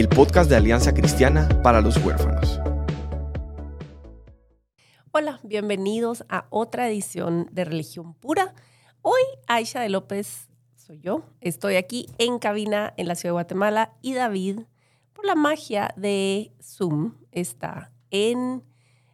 el 0.00 0.08
podcast 0.08 0.48
de 0.48 0.56
Alianza 0.56 0.94
Cristiana 0.94 1.46
para 1.62 1.82
los 1.82 2.02
Huérfanos. 2.02 2.58
Hola, 5.12 5.40
bienvenidos 5.42 6.24
a 6.30 6.46
otra 6.48 6.88
edición 6.88 7.50
de 7.52 7.66
Religión 7.66 8.14
Pura. 8.14 8.54
Hoy 9.02 9.20
Aisha 9.46 9.82
de 9.82 9.90
López 9.90 10.48
soy 10.74 11.00
yo. 11.00 11.26
Estoy 11.42 11.76
aquí 11.76 12.06
en 12.16 12.38
cabina 12.38 12.94
en 12.96 13.08
la 13.08 13.14
ciudad 13.14 13.32
de 13.32 13.42
Guatemala 13.42 13.92
y 14.00 14.14
David, 14.14 14.60
por 15.12 15.26
la 15.26 15.34
magia 15.34 15.92
de 15.98 16.54
Zoom, 16.62 17.16
está 17.30 17.92
en 18.10 18.64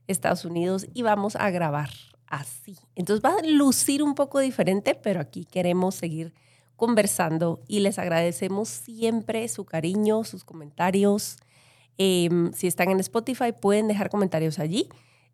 Estados 0.07 0.45
Unidos 0.45 0.87
y 0.95 1.03
vamos 1.03 1.35
a 1.35 1.51
grabar 1.51 1.91
así. 2.29 2.79
Entonces 2.95 3.25
va 3.25 3.37
a 3.37 3.43
lucir 3.45 4.05
un 4.05 4.15
poco 4.15 4.39
diferente, 4.39 4.95
pero 4.95 5.19
aquí 5.19 5.47
queremos 5.47 5.97
seguir 5.97 6.33
conversando 6.77 7.63
y 7.67 7.81
les 7.81 7.99
agradecemos 7.99 8.69
siempre 8.69 9.49
su 9.49 9.65
cariño, 9.65 10.25
sus 10.25 10.45
comentarios. 10.45 11.39
Em, 11.99 12.53
si 12.53 12.67
están 12.67 12.91
en 12.91 13.01
Spotify, 13.01 13.53
pueden 13.53 13.89
dejar 13.89 14.11
comentarios 14.11 14.59
allí. 14.59 14.89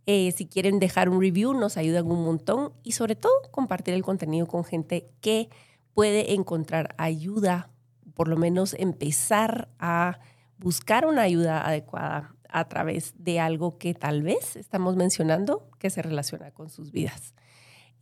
Eh, 0.06 0.32
si 0.32 0.46
quieren 0.46 0.79
dejar 0.79 1.09
un 1.09 1.20
review, 1.20 1.52
nos 1.54 1.76
ayudan 1.76 2.10
un 2.10 2.24
montón 2.24 2.73
y 2.82 2.93
sobre 2.93 3.15
todo 3.15 3.32
compartir 3.51 3.95
el 3.95 4.02
contenido 4.02 4.46
con 4.46 4.65
gente 4.65 5.09
que 5.20 5.48
puede 5.95 6.35
encontrar 6.35 6.95
ayuda, 6.98 7.70
por 8.15 8.29
lo 8.29 8.37
menos 8.37 8.74
empezar 8.74 9.68
a 9.79 10.18
buscar 10.59 11.07
una 11.07 11.23
ayuda 11.23 11.66
adecuada 11.66 12.35
a 12.48 12.68
través 12.68 13.15
de 13.16 13.40
algo 13.40 13.79
que 13.79 13.95
tal 13.95 14.23
vez 14.23 14.57
estamos 14.57 14.96
mencionando 14.96 15.68
que 15.79 15.90
se 15.90 16.02
relaciona 16.02 16.51
con 16.51 16.68
sus 16.68 16.93
vidas. 16.93 17.35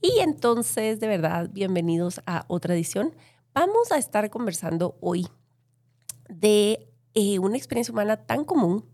Y 0.03 0.21
entonces, 0.21 0.99
de 0.99 1.07
verdad, 1.07 1.51
bienvenidos 1.53 2.23
a 2.25 2.47
otra 2.49 2.75
edición. 2.75 3.15
Vamos 3.53 3.93
a 3.93 3.99
estar 3.99 4.31
conversando 4.31 4.97
hoy 5.01 5.29
de 6.31 6.91
eh, 7.13 7.39
una 7.39 7.59
experiencia 7.59 7.93
humana 7.93 8.17
tan 8.17 8.47
común 8.47 8.87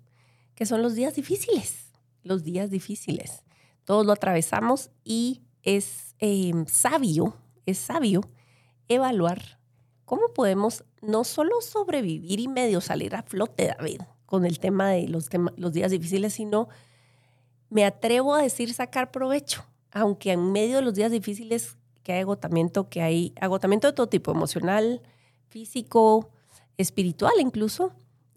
que 0.56 0.66
son 0.66 0.82
los 0.82 0.96
días 0.96 1.14
difíciles, 1.14 1.92
los 2.24 2.42
días 2.42 2.70
difíciles. 2.70 3.44
Todos 3.84 4.04
lo 4.04 4.12
atravesamos 4.12 4.90
y 5.04 5.42
es 5.62 6.16
em, 6.18 6.66
sabio, 6.66 7.36
es 7.66 7.78
sabio 7.78 8.22
evaluar 8.88 9.60
cómo 10.04 10.32
podemos 10.34 10.84
no 11.02 11.22
solo 11.22 11.60
sobrevivir 11.60 12.40
y 12.40 12.48
medio 12.48 12.80
salir 12.80 13.14
a 13.14 13.22
flote, 13.22 13.72
David, 13.78 14.00
con 14.24 14.44
el 14.44 14.58
tema 14.58 14.90
de 14.90 15.06
los, 15.06 15.28
los 15.56 15.72
días 15.72 15.92
difíciles, 15.92 16.32
sino 16.32 16.68
me 17.70 17.84
atrevo 17.84 18.34
a 18.34 18.42
decir 18.42 18.74
sacar 18.74 19.12
provecho 19.12 19.64
aunque 19.96 20.32
en 20.32 20.52
medio 20.52 20.76
de 20.76 20.82
los 20.82 20.94
días 20.94 21.10
difíciles 21.10 21.78
que 22.02 22.12
hay 22.12 22.20
agotamiento, 22.20 22.90
que 22.90 23.00
hay 23.00 23.32
agotamiento 23.40 23.86
de 23.86 23.94
todo 23.94 24.08
tipo, 24.08 24.30
emocional, 24.30 25.00
físico, 25.48 26.30
espiritual 26.76 27.32
incluso, 27.40 27.94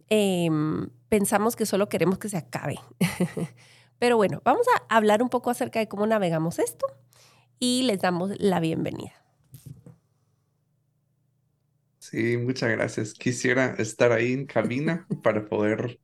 em, 0.08 0.90
pensamos 1.10 1.58
que 1.58 1.66
solo 1.66 1.90
queremos 1.90 2.18
que 2.18 2.30
se 2.30 2.38
acabe. 2.38 2.80
Pero 4.00 4.16
bueno, 4.16 4.42
vamos 4.46 4.66
a 4.74 4.96
hablar 4.96 5.22
un 5.22 5.28
poco 5.28 5.50
acerca 5.50 5.80
de 5.80 5.90
cómo 5.90 6.08
navegamos 6.08 6.60
esto 6.60 6.88
y 7.60 7.84
les 7.84 8.00
damos 8.00 8.32
la 8.40 8.62
bienvenida. 8.62 9.14
Sí, 11.98 12.38
muchas 12.38 12.70
gracias. 12.70 13.14
Quisiera 13.14 13.76
estar 13.78 14.14
ahí 14.14 14.32
en 14.32 14.46
cabina 14.46 15.06
para 15.22 15.46
poder 15.46 16.00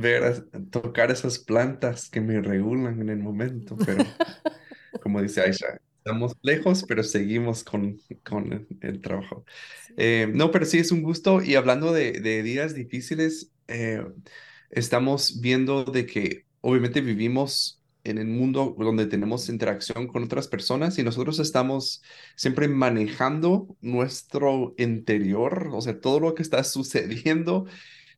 ver, 0.00 0.46
tocar 0.70 1.10
esas 1.10 1.38
plantas 1.38 2.08
que 2.08 2.20
me 2.20 2.40
regulan 2.40 3.00
en 3.00 3.10
el 3.10 3.18
momento, 3.18 3.76
pero 3.76 4.04
como 5.02 5.20
dice 5.20 5.42
Aisha, 5.42 5.80
estamos 5.98 6.34
lejos, 6.42 6.84
pero 6.88 7.02
seguimos 7.02 7.62
con, 7.62 7.98
con 8.24 8.66
el 8.80 9.00
trabajo. 9.02 9.44
Eh, 9.96 10.30
no, 10.32 10.50
pero 10.50 10.64
sí 10.64 10.78
es 10.78 10.92
un 10.92 11.02
gusto 11.02 11.42
y 11.42 11.56
hablando 11.56 11.92
de, 11.92 12.12
de 12.12 12.42
días 12.42 12.74
difíciles, 12.74 13.52
eh, 13.68 14.04
estamos 14.70 15.40
viendo 15.40 15.84
de 15.84 16.06
que 16.06 16.46
obviamente 16.62 17.02
vivimos 17.02 17.82
en 18.04 18.18
el 18.18 18.26
mundo 18.26 18.74
donde 18.78 19.06
tenemos 19.06 19.48
interacción 19.48 20.08
con 20.08 20.24
otras 20.24 20.48
personas 20.48 20.98
y 20.98 21.02
nosotros 21.02 21.38
estamos 21.38 22.02
siempre 22.34 22.66
manejando 22.66 23.76
nuestro 23.80 24.74
interior, 24.78 25.68
o 25.72 25.80
sea, 25.80 26.00
todo 26.00 26.18
lo 26.18 26.34
que 26.34 26.42
está 26.42 26.64
sucediendo 26.64 27.66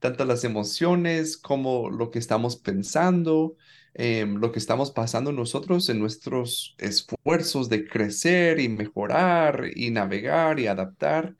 tanto 0.04 0.26
las 0.26 0.44
emociones 0.44 1.38
como 1.38 1.88
lo 1.88 2.10
que 2.10 2.18
estamos 2.18 2.56
pensando, 2.56 3.56
em, 3.94 4.34
lo 4.36 4.52
que 4.52 4.58
estamos 4.58 4.90
pasando 4.90 5.32
nosotros 5.32 5.88
en 5.88 5.98
nuestros 5.98 6.74
esfuerzos 6.78 7.70
de 7.70 7.88
crecer 7.88 8.60
y 8.60 8.68
mejorar 8.68 9.70
y 9.74 9.90
navegar 9.90 10.60
y 10.60 10.66
adaptar. 10.66 11.34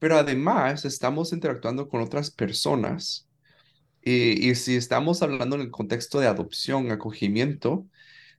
Pero 0.00 0.16
además 0.18 0.84
estamos 0.84 1.32
interactuando 1.32 1.88
con 1.88 2.00
otras 2.02 2.32
personas 2.32 3.28
y, 4.02 4.50
y 4.50 4.56
si 4.56 4.76
estamos 4.76 5.22
hablando 5.22 5.56
en 5.56 5.62
el 5.62 5.70
contexto 5.70 6.20
de 6.20 6.28
adopción, 6.28 6.90
acogimiento, 6.90 7.86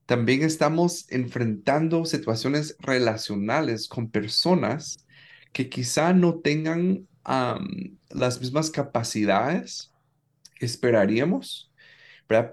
también 0.05 0.43
estamos 0.43 1.09
enfrentando 1.11 2.05
situaciones 2.05 2.75
relacionales 2.79 3.87
con 3.87 4.11
personas 4.11 5.05
que 5.53 5.69
quizá 5.69 6.13
no 6.13 6.39
tengan 6.39 7.08
las 8.09 8.39
mismas 8.39 8.71
capacidades 8.71 9.93
que 10.55 10.65
esperaríamos 10.65 11.71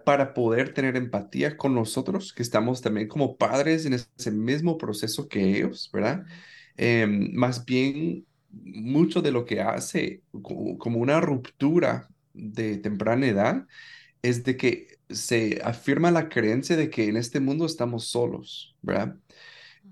para 0.04 0.32
poder 0.34 0.72
tener 0.72 0.96
empatía 0.96 1.56
con 1.56 1.74
nosotros, 1.74 2.32
que 2.32 2.42
estamos 2.42 2.80
también 2.80 3.08
como 3.08 3.36
padres 3.36 3.84
en 3.84 3.94
ese 3.94 4.30
mismo 4.30 4.78
proceso 4.78 5.28
que 5.28 5.56
ellos, 5.58 5.90
¿verdad? 5.92 6.24
Em, 6.76 7.32
más 7.34 7.64
bien, 7.64 8.26
mucho 8.50 9.20
de 9.22 9.32
lo 9.32 9.44
que 9.44 9.60
hace 9.60 10.22
como 10.32 10.98
una 11.00 11.20
ruptura 11.20 12.08
de 12.32 12.78
temprana 12.78 13.26
edad 13.26 13.66
es 14.22 14.44
de 14.44 14.56
que 14.56 14.98
se 15.10 15.60
afirma 15.64 16.10
la 16.10 16.28
creencia 16.28 16.76
de 16.76 16.90
que 16.90 17.08
en 17.08 17.16
este 17.16 17.40
mundo 17.40 17.66
estamos 17.66 18.06
solos, 18.08 18.76
¿verdad? 18.82 19.16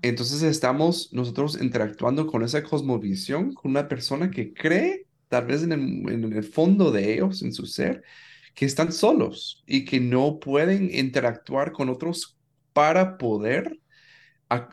Entonces 0.07 0.43
estamos 0.43 1.11
nosotros 1.13 1.59
interactuando 1.59 2.27
con 2.27 2.43
esa 2.43 2.61
cosmovisión, 2.61 3.55
con 3.55 3.71
una 3.71 3.87
persona 3.87 4.29
que 4.29 4.53
cree, 4.53 5.07
tal 5.29 5.47
vez 5.47 5.63
en 5.63 5.71
el, 5.71 6.43
fondo 6.43 6.91
de 6.91 7.15
ellos, 7.15 7.41
en 7.41 7.51
su 7.51 7.65
ser, 7.65 8.03
que 8.53 8.65
están 8.65 8.91
solos 8.91 9.63
y 9.65 9.83
que 9.83 9.99
no 9.99 10.39
pueden 10.39 10.93
interactuar 10.93 11.71
con 11.71 11.89
otros 11.89 12.37
para 12.71 13.17
poder 13.17 13.79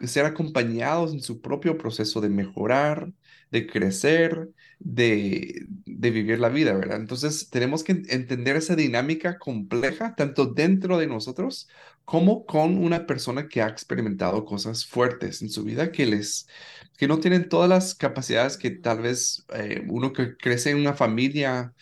ser 0.05 0.27
acompañados 0.27 1.15
en 1.15 1.23
su 1.23 1.41
propio 1.41 1.79
proceso 1.79 2.21
de 2.21 2.29
mejorar, 2.29 3.11
de 3.53 3.67
crecer, 3.67 4.49
de, 4.81 5.67
de, 5.69 6.11
vivir 6.11 6.41
la 6.41 6.49
vida, 6.49 6.73
¿verdad? 6.73 6.97
Entonces 6.97 7.51
tenemos 7.51 7.85
que 7.85 8.03
entender 8.09 8.57
esa 8.57 8.75
dinámica 8.75 9.39
compleja, 9.39 10.15
tanto 10.17 10.47
dentro 10.47 10.99
de 10.99 11.07
nosotros 11.07 11.69
como 12.05 12.47
con 12.47 12.79
una 12.79 13.07
persona 13.07 13.47
que 13.49 13.63
ha 13.63 13.69
experimentado 13.69 14.45
cosas 14.45 14.87
fuertes 14.87 15.43
en 15.43 15.51
su 15.51 15.65
vida 15.65 15.93
que 15.93 16.07
les, 16.07 16.49
que 16.97 17.07
no 17.07 17.21
tienen 17.21 17.49
todas 17.49 17.69
las 17.69 17.95
capacidades 17.95 18.57
que 18.57 18.71
tal 18.71 19.03
vez 19.03 19.45
eh, 19.55 19.85
uno 19.89 20.13
que 20.13 20.37
crece 20.37 20.71
en 20.71 20.79
una 20.79 20.95
familia, 20.95 21.75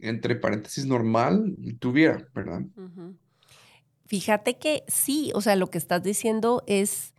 entre 0.00 0.34
paréntesis, 0.36 0.84
normal, 0.84 1.56
tuviera, 1.78 2.28
¿verdad? 2.34 2.62
Fíjate 4.06 4.58
que 4.58 4.82
sí, 4.88 5.30
o 5.34 5.40
sea, 5.40 5.56
lo 5.56 5.70
que 5.70 5.78
estás 5.78 6.02
diciendo 6.02 6.62
es, 6.66 7.13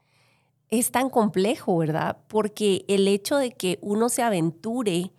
es 0.69 0.91
tan 0.91 1.09
complejo, 1.09 1.77
¿verdad? 1.77 2.17
Porque 2.27 2.85
el 2.87 3.07
hecho 3.07 3.37
de 3.37 3.51
que 3.51 3.79
uno 3.81 4.09
se 4.09 4.23
aventure 4.23 5.11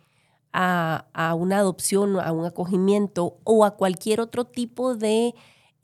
a, 0.53 1.07
a 1.13 1.33
una 1.35 1.59
adopción, 1.59 2.19
a 2.19 2.31
un 2.31 2.45
acogimiento 2.45 3.37
o 3.43 3.65
a 3.65 3.75
cualquier 3.75 4.21
otro 4.21 4.45
tipo 4.45 4.95
de 4.95 5.33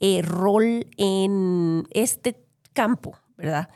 eh, 0.06 0.20
rol 0.22 0.86
en 0.98 1.86
este 1.90 2.36
campo, 2.74 3.16
¿verdad? 3.38 3.70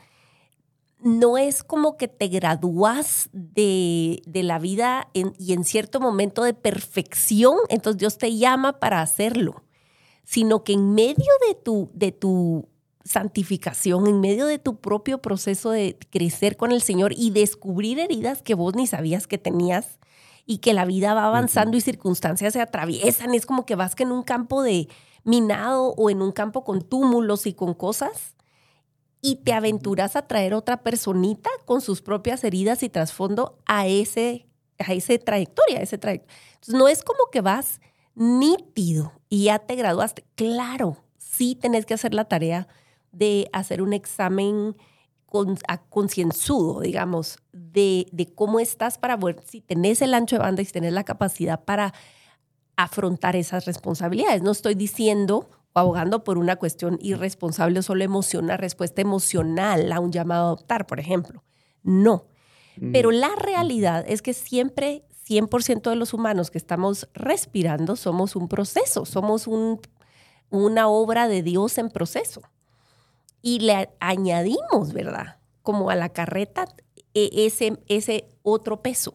No 1.01 1.39
es 1.39 1.63
como 1.63 1.97
que 1.97 2.07
te 2.07 2.27
gradúas 2.27 3.29
de, 3.31 4.21
la 4.27 4.59
vida 4.59 5.09
y 5.13 5.53
en 5.53 5.63
cierto 5.63 5.99
momento 5.99 6.43
de 6.43 6.53
perfección, 6.53 7.55
entonces 7.69 7.97
Dios 7.97 8.17
te 8.19 8.35
llama 8.37 8.79
para 8.79 9.01
hacerlo, 9.01 9.63
sino 10.23 10.63
que 10.63 10.73
en 10.73 10.93
medio 10.93 11.31
de 11.47 11.55
tu, 11.55 11.89
de 11.93 12.11
tu 12.11 12.67
santificación, 13.03 14.07
en 14.07 14.21
medio 14.21 14.45
de 14.45 14.59
tu 14.59 14.79
propio 14.79 15.21
proceso 15.21 15.71
de 15.71 15.97
crecer 16.09 16.57
con 16.57 16.71
el 16.71 16.81
Señor 16.81 17.13
y 17.15 17.31
descubrir 17.31 17.99
heridas 17.99 18.41
que 18.41 18.53
vos 18.53 18.75
ni 18.75 18.87
sabías 18.87 19.27
que 19.27 19.37
tenías 19.37 19.99
y 20.45 20.57
que 20.57 20.73
la 20.73 20.85
vida 20.85 21.13
va 21.13 21.25
avanzando 21.25 21.77
y 21.77 21.81
circunstancias 21.81 22.53
se 22.53 22.61
atraviesan, 22.61 23.33
es 23.33 23.45
como 23.45 23.65
que 23.65 23.75
vas 23.75 23.95
que 23.95 24.03
en 24.03 24.11
un 24.11 24.23
campo 24.23 24.63
de, 24.63 24.89
minado 25.23 25.93
o 25.97 26.09
en 26.09 26.21
un 26.21 26.31
campo 26.31 26.63
con 26.63 26.81
túmulos 26.81 27.45
y 27.45 27.53
con 27.53 27.73
cosas 27.73 28.35
y 29.21 29.37
te 29.37 29.53
aventuras 29.53 30.15
a 30.15 30.27
traer 30.27 30.53
otra 30.53 30.81
personita 30.81 31.49
con 31.65 31.81
sus 31.81 32.01
propias 32.01 32.43
heridas 32.43 32.83
y 32.83 32.89
trasfondo 32.89 33.59
a 33.65 33.87
ese, 33.87 34.47
a 34.79 34.93
ese 34.93 35.19
trayectoria, 35.19 35.79
a 35.79 35.81
ese. 35.83 35.95
Entonces, 35.95 36.23
no 36.67 36.87
es 36.87 37.03
como 37.03 37.29
que 37.31 37.41
vas 37.41 37.81
nítido 38.15 39.11
y 39.27 39.45
ya 39.45 39.59
te 39.59 39.75
graduaste. 39.75 40.25
Claro, 40.35 40.97
sí 41.17 41.55
tenés 41.55 41.85
que 41.85 41.95
hacer 41.95 42.13
la 42.13 42.25
tarea 42.25 42.67
de 43.11 43.49
hacer 43.53 43.81
un 43.81 43.93
examen 43.93 44.75
concienzudo, 45.89 46.81
digamos, 46.81 47.37
de, 47.51 48.07
de, 48.11 48.33
cómo 48.33 48.59
estás 48.59 48.97
para 48.97 49.15
ver 49.15 49.39
si 49.45 49.61
tenés 49.61 50.01
el 50.01 50.15
ancho 50.15 50.37
de 50.37 50.41
banda 50.41 50.61
y 50.61 50.65
si 50.65 50.71
tenés 50.71 50.93
la 50.93 51.03
capacidad 51.03 51.63
para 51.63 51.93
afrontar 52.75 53.35
esas 53.35 53.65
responsabilidades. 53.65 54.41
No 54.41 54.51
estoy 54.51 54.73
diciendo 54.73 55.49
o 55.73 55.79
abogando 55.79 56.23
por 56.23 56.37
una 56.37 56.55
cuestión 56.55 56.97
irresponsable 57.01 57.79
o 57.79 57.83
solo 57.83 58.03
emocional, 58.03 58.57
respuesta 58.57 59.01
emocional 59.01 59.91
a 59.91 59.99
un 59.99 60.11
llamado 60.11 60.43
a 60.43 60.47
adoptar, 60.47 60.87
por 60.87 60.99
ejemplo. 60.99 61.43
No. 61.83 62.25
Mm. 62.77 62.91
Pero 62.91 63.11
la 63.11 63.35
realidad 63.35 64.05
es 64.07 64.21
que 64.21 64.33
siempre 64.33 65.03
100% 65.29 65.89
de 65.89 65.95
los 65.95 66.13
humanos 66.13 66.49
que 66.49 66.57
estamos 66.57 67.07
respirando 67.13 67.95
somos 67.95 68.35
un 68.35 68.47
proceso, 68.47 69.05
somos 69.05 69.45
un, 69.45 69.79
una 70.49 70.87
obra 70.87 71.27
de 71.27 71.43
Dios 71.43 71.77
en 71.77 71.89
proceso. 71.89 72.41
Y 73.41 73.59
le 73.59 73.89
añadimos, 73.99 74.93
¿verdad? 74.93 75.39
Como 75.61 75.89
a 75.89 75.95
la 75.95 76.09
carreta 76.09 76.65
e, 77.13 77.45
ese, 77.45 77.79
ese 77.87 78.27
otro 78.43 78.81
peso 78.81 79.13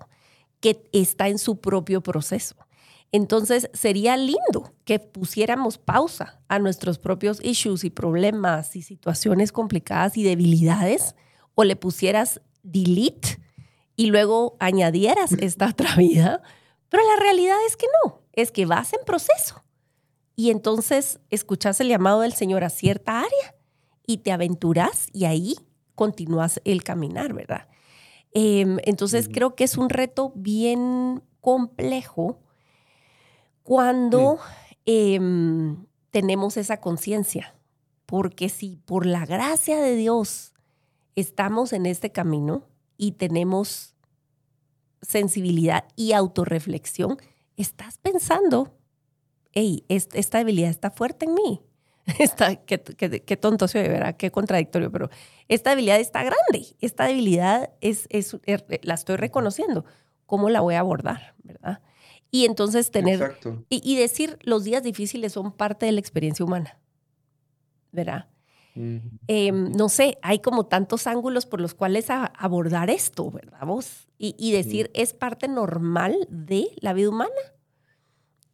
que 0.60 0.82
está 0.92 1.28
en 1.28 1.38
su 1.38 1.60
propio 1.60 2.02
proceso. 2.02 2.56
Entonces 3.12 3.70
sería 3.72 4.16
lindo 4.16 4.72
que 4.84 4.98
pusiéramos 4.98 5.78
pausa 5.78 6.40
a 6.48 6.58
nuestros 6.58 6.98
propios 6.98 7.38
issues 7.44 7.84
y 7.84 7.90
problemas 7.90 8.74
y 8.74 8.82
situaciones 8.82 9.52
complicadas 9.52 10.16
y 10.16 10.24
debilidades 10.24 11.14
o 11.54 11.62
le 11.62 11.76
pusieras 11.76 12.40
delete 12.64 13.40
y 13.94 14.06
luego 14.06 14.56
añadieras 14.58 15.32
esta 15.38 15.68
otra 15.68 15.94
vida. 15.96 16.42
Pero 16.88 17.04
la 17.06 17.22
realidad 17.22 17.56
es 17.68 17.76
que 17.76 17.86
no, 18.02 18.22
es 18.32 18.50
que 18.50 18.66
vas 18.66 18.92
en 18.92 19.04
proceso. 19.04 19.62
Y 20.34 20.50
entonces 20.50 21.20
escuchas 21.30 21.80
el 21.80 21.88
llamado 21.88 22.22
del 22.22 22.32
Señor 22.32 22.64
a 22.64 22.70
cierta 22.70 23.20
área 23.20 23.53
y 24.06 24.18
te 24.18 24.32
aventuras 24.32 25.08
y 25.12 25.24
ahí 25.24 25.56
continúas 25.94 26.60
el 26.64 26.82
caminar, 26.82 27.32
¿verdad? 27.32 27.68
Em, 28.32 28.78
entonces 28.84 29.28
creo 29.32 29.54
que 29.54 29.64
es 29.64 29.76
un 29.76 29.88
reto 29.88 30.32
bien 30.34 31.22
complejo 31.40 32.40
cuando 33.62 34.38
em, 34.86 35.86
tenemos 36.10 36.56
esa 36.56 36.80
conciencia. 36.80 37.54
Porque 38.06 38.48
si 38.48 38.76
por 38.76 39.06
la 39.06 39.24
gracia 39.24 39.80
de 39.80 39.96
Dios 39.96 40.52
estamos 41.16 41.72
en 41.72 41.86
este 41.86 42.12
camino 42.12 42.64
y 42.96 43.12
tenemos 43.12 43.94
sensibilidad 45.00 45.84
y 45.96 46.12
autorreflexión, 46.12 47.18
estás 47.56 47.98
pensando, 47.98 48.76
hey, 49.52 49.84
esta 49.88 50.38
debilidad 50.38 50.70
está 50.70 50.90
fuerte 50.90 51.26
en 51.26 51.34
mí. 51.34 51.60
Está, 52.18 52.56
qué, 52.56 52.78
tonto 53.36 53.66
se 53.66 53.82
ve, 53.82 53.88
¿verdad? 53.88 54.16
Qué 54.16 54.30
contradictorio, 54.30 54.90
pero 54.92 55.08
esta 55.48 55.70
debilidad 55.70 55.98
está 55.98 56.22
grande. 56.22 56.76
Esta 56.80 57.06
debilidad 57.06 57.70
es, 57.80 58.06
es, 58.10 58.36
er, 58.44 58.66
la 58.82 58.94
estoy 58.94 59.16
reconociendo. 59.16 59.84
¿Cómo 60.26 60.50
la 60.50 60.60
voy 60.60 60.74
a 60.74 60.80
abordar, 60.80 61.34
verdad? 61.42 61.80
Y 62.30 62.44
entonces 62.44 62.90
tener... 62.90 63.38
Y, 63.68 63.96
decir, 63.96 64.38
los 64.42 64.64
días 64.64 64.82
difíciles 64.82 65.32
son 65.32 65.52
parte 65.52 65.86
de 65.86 65.92
la 65.92 66.00
experiencia 66.00 66.44
humana, 66.44 66.78
¿verdad? 67.92 68.26
Em, 68.74 69.70
no 69.70 69.88
sé, 69.88 70.18
hay 70.20 70.40
como 70.40 70.66
tantos 70.66 71.06
ángulos 71.06 71.46
por 71.46 71.60
los 71.60 71.74
cuales 71.74 72.06
abordar 72.10 72.90
esto, 72.90 73.30
¿verdad 73.30 73.64
vos? 73.64 74.08
Y, 74.18 74.52
decir, 74.52 74.90
es 74.94 75.14
parte 75.14 75.48
normal 75.48 76.26
de 76.28 76.68
la 76.80 76.92
vida 76.92 77.10
humana. 77.10 77.30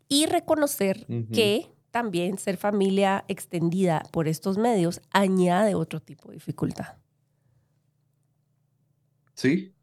Y 0.08 0.26
reconocer 0.26 1.06
que 1.32 1.70
también 1.90 2.38
ser 2.38 2.56
familia 2.56 3.24
extendida 3.28 4.02
por 4.12 4.28
estos 4.28 4.58
medios 4.58 5.00
añade 5.10 5.74
otro 5.74 6.00
tipo 6.00 6.28
de 6.30 6.34
dificultad. 6.36 6.96
Sí, 9.34 9.74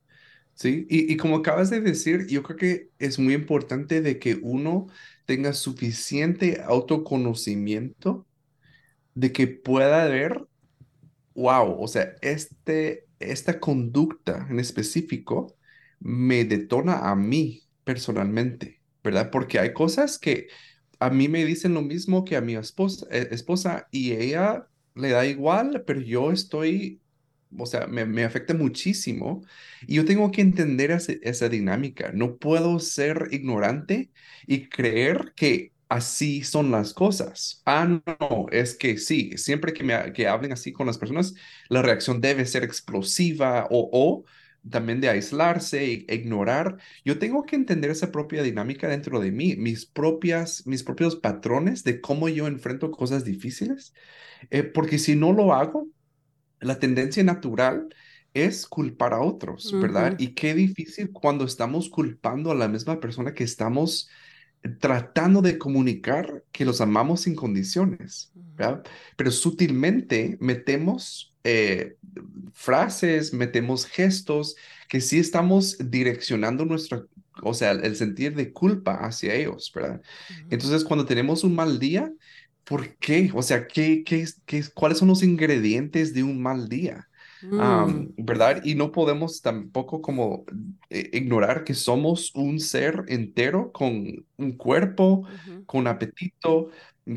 Sí, 0.55 0.87
y, 0.89 1.11
y, 1.13 1.17
como 1.17 1.37
acabas 1.37 1.69
de 1.71 1.81
decir, 1.81 2.27
yo 2.27 2.43
creo 2.43 2.57
que 2.57 2.91
es 2.99 3.19
muy 3.19 3.33
importante 3.33 4.01
de 4.01 4.19
que 4.19 4.35
uno 4.43 4.87
tenga 5.25 5.53
suficiente 5.53 6.61
autoconocimiento 6.65 8.27
de 9.15 9.31
que 9.33 9.47
pueda 9.47 10.05
ver, 10.07 10.47
wow, 11.35 11.81
o 11.81 11.87
sea, 11.87 12.15
este, 12.21 13.07
esta 13.19 13.59
conducta 13.59 14.47
en 14.49 14.59
específico 14.59 15.57
me 15.99 16.45
detona 16.45 17.09
a 17.11 17.15
mí 17.15 17.63
personalmente, 17.83 18.81
¿verdad? 19.03 19.31
Porque 19.31 19.59
hay 19.59 19.73
cosas 19.73 20.19
que 20.19 20.47
a 20.99 21.09
mí 21.09 21.27
me 21.27 21.45
dicen 21.45 21.73
lo 21.73 21.81
mismo 21.81 22.25
que 22.25 22.35
a 22.35 22.41
mi 22.41 22.55
esposa, 22.55 23.05
eh, 23.11 23.27
esposa 23.31 23.87
y 23.91 24.13
ella 24.13 24.67
le 24.95 25.09
da 25.11 25.25
igual, 25.25 25.83
pero 25.85 26.01
yo 26.01 26.31
estoy 26.31 27.01
o 27.57 27.65
sea, 27.65 27.87
me, 27.87 28.23
afecta 28.23 28.53
muchísimo 28.53 29.43
y 29.87 29.95
yo 29.95 30.05
tengo 30.05 30.31
que 30.31 30.41
entender 30.41 30.91
esa 30.91 31.49
dinámica. 31.49 32.11
No 32.13 32.37
puedo 32.37 32.79
ser 32.79 33.29
ignorante 33.31 34.11
y 34.45 34.67
creer 34.69 35.33
que 35.35 35.73
así 35.89 36.43
son 36.43 36.71
las 36.71 36.93
cosas. 36.93 37.61
Ah, 37.65 37.85
no, 37.85 38.47
es 38.51 38.75
que 38.75 38.97
sí, 38.97 39.31
siempre 39.37 39.73
que, 39.73 39.83
me, 39.83 40.11
que 40.13 40.27
hablen 40.27 40.51
así 40.51 40.73
con 40.73 40.87
las 40.87 40.97
personas, 40.97 41.33
la 41.69 41.81
reacción 41.81 42.19
debe 42.21 42.45
ser 42.45 42.63
explosiva 42.63 43.67
o, 43.69 43.89
o 43.91 44.25
también 44.69 45.01
de 45.01 45.09
aislarse 45.09 46.05
e 46.07 46.15
ignorar. 46.15 46.77
Yo 47.05 47.19
tengo 47.19 47.43
que 47.45 47.55
entender 47.55 47.91
esa 47.91 48.11
propia 48.11 48.43
dinámica 48.43 48.87
dentro 48.87 49.19
de 49.19 49.31
mí, 49.31 49.55
mis 49.55 49.85
propias, 49.85 50.65
mis 50.65 50.83
propios 50.83 51.15
patrones 51.15 51.83
de 51.83 52.01
cómo 52.01 52.29
yo 52.29 52.47
enfrento 52.47 52.91
cosas 52.91 53.23
difíciles, 53.23 53.93
eh, 54.49 54.63
porque 54.63 54.99
si 54.99 55.15
no 55.15 55.33
lo 55.33 55.53
hago, 55.53 55.87
la 56.59 56.79
tendencia 56.79 57.23
natural 57.23 57.87
es 58.33 58.67
culpar 58.67 59.13
a 59.13 59.21
otros, 59.21 59.73
¿verdad? 59.79 60.15
Y 60.19 60.33
qué 60.33 60.53
difícil 60.53 61.11
cuando 61.11 61.45
estamos 61.45 61.89
culpando 61.89 62.51
a 62.51 62.55
la 62.55 62.67
misma 62.67 62.99
persona 62.99 63.33
que 63.33 63.43
estamos 63.43 64.09
tratando 64.79 65.41
de 65.41 65.57
comunicar 65.57 66.43
que 66.51 66.65
los 66.65 66.81
amamos 66.81 67.21
sin 67.21 67.35
condiciones, 67.35 68.31
¿verdad? 68.33 68.83
Pero 69.15 69.31
sutilmente 69.31 70.37
metemos 70.39 71.35
eh, 71.47 71.97
frases, 72.53 73.33
metemos 73.33 73.85
gestos 73.85 74.55
que 74.89 75.01
sí 75.01 75.19
estamos 75.19 75.77
direccionando 75.79 76.65
nuestro, 76.65 77.07
o 77.41 77.53
sea, 77.53 77.71
el 77.71 77.95
sentir 77.95 78.35
de 78.35 78.51
culpa 78.53 78.95
hacia 79.05 79.35
ellos, 79.35 79.71
¿verdad? 79.73 80.01
Entonces, 80.49 80.83
cuando 80.83 81.05
tenemos 81.05 81.43
un 81.43 81.55
mal 81.55 81.79
día, 81.79 82.11
¿Por 82.63 82.97
qué? 82.97 83.31
O 83.33 83.41
sea, 83.41 83.65
¿qué, 83.67 84.03
qué, 84.03 84.25
qué, 84.45 84.63
¿cuáles 84.73 84.97
son 84.97 85.07
los 85.07 85.23
ingredientes 85.23 86.13
de 86.13 86.23
un 86.23 86.41
mal 86.41 86.67
día? 86.67 87.06
Mm. 87.41 88.13
¿Verdad? 88.17 88.61
Y 88.63 88.75
no 88.75 88.91
podemos 88.91 89.41
tampoco 89.41 90.01
como 90.01 90.45
eh, 90.89 91.09
ignorar 91.13 91.63
que 91.63 91.73
somos 91.73 92.33
un 92.35 92.59
ser 92.59 93.03
entero 93.07 93.71
con 93.71 94.25
un 94.37 94.51
cuerpo, 94.53 95.27
con 95.65 95.87
apetito, 95.87 96.69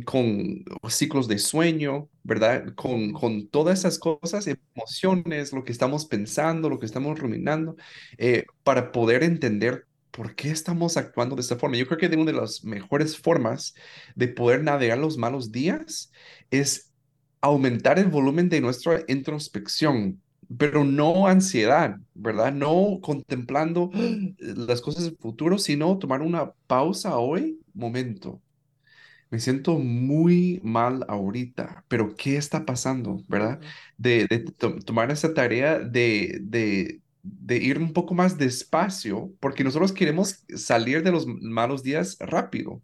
con 0.05 0.65
ciclos 0.89 1.27
de 1.27 1.39
sueño, 1.39 2.09
¿verdad? 2.23 2.75
Con, 2.75 3.13
con 3.13 3.49
todas 3.49 3.81
esas 3.81 3.99
cosas, 3.99 4.47
emociones, 4.47 5.53
lo 5.53 5.65
que 5.65 5.73
estamos 5.73 6.07
pensando, 6.07 6.69
lo 6.69 6.79
que 6.79 6.87
estamos 6.87 7.19
ruminando, 7.19 7.77
eh, 8.19 8.45
para 8.63 8.93
poder 8.93 9.23
entender 9.23 9.87
¿por 10.11 10.35
qué 10.35 10.51
estamos 10.51 10.97
actuando 10.97 11.37
de 11.37 11.43
esta 11.43 11.57
forma? 11.57 11.77
Yo 11.77 11.87
creo 11.87 11.99
que 11.99 12.17
una 12.17 12.33
de 12.33 12.39
las 12.39 12.65
mejores 12.65 13.17
formas 13.17 13.75
de 14.15 14.29
poder 14.29 14.63
navegar 14.63 14.99
los 14.99 15.17
malos 15.17 15.53
días 15.53 16.13
es 16.51 16.90
aumentar 17.41 17.99
el 17.99 18.09
volumen 18.09 18.49
de 18.49 18.61
nuestra 18.61 19.03
introspección, 19.09 20.21
pero 20.59 20.85
no 20.85 21.27
ansiedad, 21.27 21.99
¿verdad? 22.15 22.53
No 22.53 22.99
contemplando 23.03 23.91
las 24.39 24.81
cosas 24.81 25.05
del 25.05 25.17
futuro, 25.17 25.59
sino 25.59 25.99
tomar 25.99 26.23
una 26.23 26.53
pausa 26.67 27.17
hoy, 27.19 27.61
momento. 27.75 28.43
Me 29.31 29.39
siento 29.39 29.79
muy 29.79 30.61
mal 30.65 31.05
ahorita, 31.09 31.85
pero 31.89 32.15
¿qué 32.17 32.37
está 32.37 32.65
pasando, 32.67 33.23
verdad? 33.29 33.61
De, 33.97 34.27
tomar 34.85 35.11
esa 35.13 35.33
tarea 35.35 35.79
de, 35.79 36.39
de 36.43 37.01
de 37.23 37.57
ir 37.57 37.79
un 37.79 37.93
poco 37.93 38.15
más 38.15 38.39
despacio, 38.39 39.33
porque 39.41 39.65
nosotros 39.65 39.93
queremos 39.93 40.45
salir 40.57 41.03
de 41.03 41.13
los 41.13 41.27
malos 41.27 41.83
días 41.83 42.17
rápido. 42.21 42.83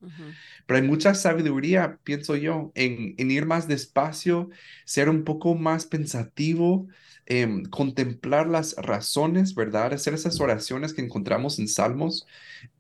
Pero 0.67 0.81
hay 0.81 0.87
mucha 0.87 1.15
sabiduría, 1.15 1.99
pienso 2.05 2.37
yo, 2.37 2.73
en, 2.75 3.15
ir 3.19 3.47
más 3.47 3.69
despacio, 3.69 4.51
ser 4.85 5.09
un 5.09 5.25
poco 5.25 5.55
más 5.55 5.87
pensativo, 5.87 6.87
em, 7.27 7.65
contemplar 7.65 8.49
las 8.49 8.75
razones, 8.77 9.55
¿verdad? 9.55 9.93
Hacer 9.93 10.15
esas 10.15 10.41
oraciones 10.41 10.93
que 10.95 11.03
encontramos 11.03 11.59
en 11.59 11.69
Salmos, 11.69 12.27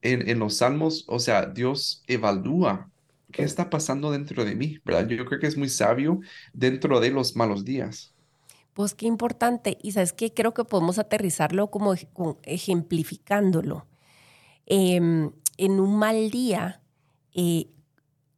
en, 0.02 0.28
en 0.28 0.38
los 0.38 0.56
Salmos, 0.58 1.04
o 1.08 1.18
sea, 1.18 1.46
Dios 1.46 2.02
evalúa 2.06 2.90
¿qué 3.32 3.42
está 3.42 3.70
pasando 3.70 4.10
dentro 4.12 4.44
de 4.44 4.54
mí? 4.54 4.80
¿Verdad? 4.84 5.08
Yo 5.08 5.26
creo 5.26 5.40
que 5.40 5.46
es 5.46 5.56
muy 5.58 5.68
sabio 5.68 6.20
dentro 6.52 7.00
de 7.00 7.10
los 7.10 7.36
malos 7.36 7.64
días. 7.64 8.15
Pues 8.76 8.94
qué 8.94 9.06
importante. 9.06 9.78
Y 9.82 9.92
sabes 9.92 10.12
qué, 10.12 10.34
creo 10.34 10.52
que 10.52 10.62
podemos 10.62 10.98
aterrizarlo 10.98 11.70
como 11.70 11.94
ejemplificándolo. 12.42 13.86
Em, 14.66 15.32
en 15.56 15.80
un 15.80 15.96
mal 15.96 16.30
día 16.30 16.82
eh, 17.32 17.70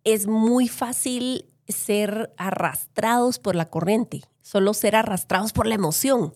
es 0.05 0.29
muy 0.29 0.69
fácil 0.69 1.47
ser 1.67 2.33
arrastrados 2.37 3.41
por 3.41 3.57
la 3.57 3.69
corriente, 3.69 4.23
solo 4.41 4.75
ser 4.75 4.95
arrastrados 4.95 5.53
por 5.53 5.67
la 5.67 5.75
emoción 5.75 6.35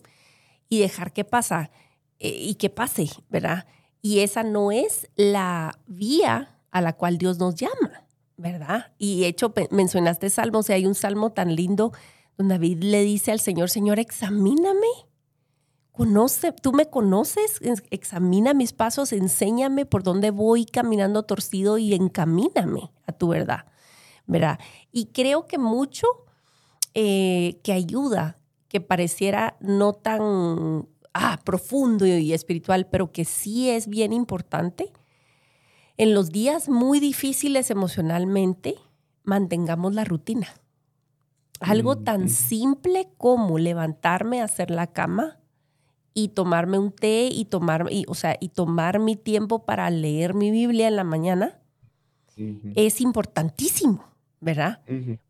y 0.67 0.81
dejar 0.81 1.13
que 1.13 1.23
pasa 1.23 1.71
eh, 2.19 2.27
y 2.27 2.55
que 2.55 2.69
pase, 2.69 3.07
¿verdad? 3.29 3.67
Y 4.01 4.19
esa 4.19 4.43
no 4.43 4.73
es 4.73 5.07
la 5.15 5.79
vía 5.87 6.59
a 6.71 6.81
la 6.81 6.91
cual 6.91 7.17
Dios 7.17 7.39
nos 7.39 7.55
llama, 7.55 8.05
¿verdad? 8.35 8.91
Y 8.97 9.23
hecho, 9.23 9.53
mencionaste 9.71 10.29
salmos, 10.29 10.69
y 10.69 10.73
hay 10.73 10.85
un 10.85 10.93
salmo 10.93 11.31
tan 11.31 11.55
lindo 11.55 11.93
donde 12.37 12.55
David 12.55 12.83
le 12.83 13.03
dice 13.03 13.31
al 13.31 13.39
Señor, 13.39 13.69
Señor, 13.69 13.99
examíname, 13.99 14.87
conoce, 15.91 16.51
tú 16.51 16.73
me 16.73 16.89
conoces, 16.89 17.59
examina 17.91 18.53
mis 18.53 18.73
pasos, 18.73 19.13
enséñame 19.13 19.85
por 19.85 20.03
dónde 20.03 20.31
voy 20.31 20.65
caminando 20.65 21.23
torcido 21.23 21.77
y 21.77 21.93
encamíname 21.93 22.91
a 23.05 23.11
tu 23.11 23.29
verdad, 23.29 23.65
¿verdad? 24.25 24.59
Y 24.91 25.07
creo 25.07 25.45
que 25.45 25.57
mucho 25.57 26.07
eh, 26.95 27.59
que 27.63 27.73
ayuda, 27.73 28.37
que 28.67 28.81
pareciera 28.81 29.55
no 29.59 29.93
tan 29.93 30.87
ah, 31.13 31.39
profundo 31.43 32.05
y 32.07 32.33
espiritual, 32.33 32.87
pero 32.87 33.11
que 33.11 33.25
sí 33.25 33.69
es 33.69 33.87
bien 33.87 34.13
importante, 34.13 34.91
en 35.97 36.15
los 36.15 36.31
días 36.31 36.69
muy 36.69 36.99
difíciles 36.99 37.69
emocionalmente, 37.69 38.75
mantengamos 39.23 39.93
la 39.93 40.03
rutina. 40.03 40.47
Algo 41.63 41.95
mm, 41.95 42.03
tan 42.03 42.29
simple 42.29 43.09
como 43.17 43.57
levantarme 43.57 44.41
hacer 44.41 44.69
la 44.69 44.87
cama 44.87 45.39
y 46.13 46.29
tomarme 46.29 46.77
un 46.77 46.91
té 46.91 47.29
y 47.31 47.45
tomar, 47.45 47.87
o 48.07 48.15
sea, 48.15 48.37
y 48.39 48.49
tomar 48.49 48.99
mi 48.99 49.15
tiempo 49.15 49.65
para 49.65 49.89
leer 49.89 50.33
mi 50.33 50.51
Biblia 50.51 50.87
en 50.87 50.95
la 50.95 51.03
mañana 51.03 51.59
es 52.75 53.01
importantísimo. 53.01 54.13
¿verdad? 54.43 54.81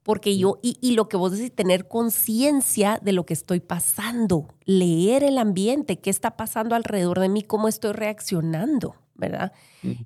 Porque 0.01 0.37
yo, 0.37 0.57
y, 0.63 0.95
lo 0.95 1.07
que 1.07 1.17
vos 1.17 1.33
decís, 1.33 1.51
tener 1.53 1.87
conciencia 1.87 2.99
de 3.01 3.13
lo 3.13 3.27
que 3.27 3.33
estoy 3.33 3.59
pasando, 3.59 4.47
leer 4.65 5.23
el 5.23 5.37
ambiente, 5.37 5.99
qué 5.99 6.09
está 6.09 6.35
pasando 6.35 6.73
alrededor 6.73 7.19
de 7.19 7.29
mí, 7.29 7.43
cómo 7.43 7.67
estoy 7.67 7.91
reaccionando, 7.91 8.95
¿verdad? 9.13 9.53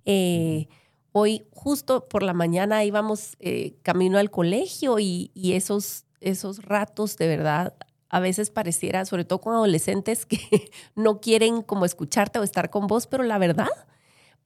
Eh, 0.03 0.67
hoy, 1.13 1.43
justo 1.51 2.09
por 2.09 2.21
la 2.21 2.33
mañana, 2.33 2.83
íbamos 2.83 3.37
eh, 3.39 3.75
camino 3.81 4.17
al 4.17 4.29
colegio 4.29 4.99
y, 4.99 5.31
y, 5.33 5.53
esos, 5.53 6.03
esos 6.21 6.63
ratos, 6.63 7.17
de 7.17 7.27
verdad, 7.27 7.73
a 8.09 8.19
veces 8.19 8.49
pareciera, 8.49 9.05
sobre 9.05 9.25
todo 9.25 9.41
con 9.41 9.53
adolescentes 9.53 10.25
que 10.27 10.71
no 10.95 11.19
quieren 11.19 11.61
como 11.61 11.85
escucharte 11.85 12.39
o 12.39 12.43
estar 12.43 12.69
con 12.69 12.87
vos, 12.87 13.07
pero 13.07 13.23
la 13.23 13.37
verdad 13.37 13.67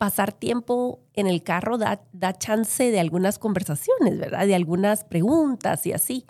pasar 0.02 0.34
tiempo 0.34 1.00
en 1.14 1.28
el 1.28 1.44
carro 1.44 1.78
da, 1.78 2.02
da 2.12 2.34
chance 2.34 2.90
de 2.90 3.00
algunas 3.00 3.38
conversaciones, 3.38 4.18
¿verdad? 4.18 4.48
De 4.48 4.56
algunas 4.56 5.04
preguntas 5.04 5.86
y 5.86 5.94
así. 5.94 6.26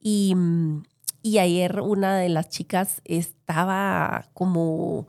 Y, 0.00 0.34
y 1.22 1.38
ayer 1.38 1.80
una 1.82 2.18
de 2.18 2.28
las 2.28 2.48
chicas 2.48 3.02
estaba 3.04 4.26
como, 4.34 5.06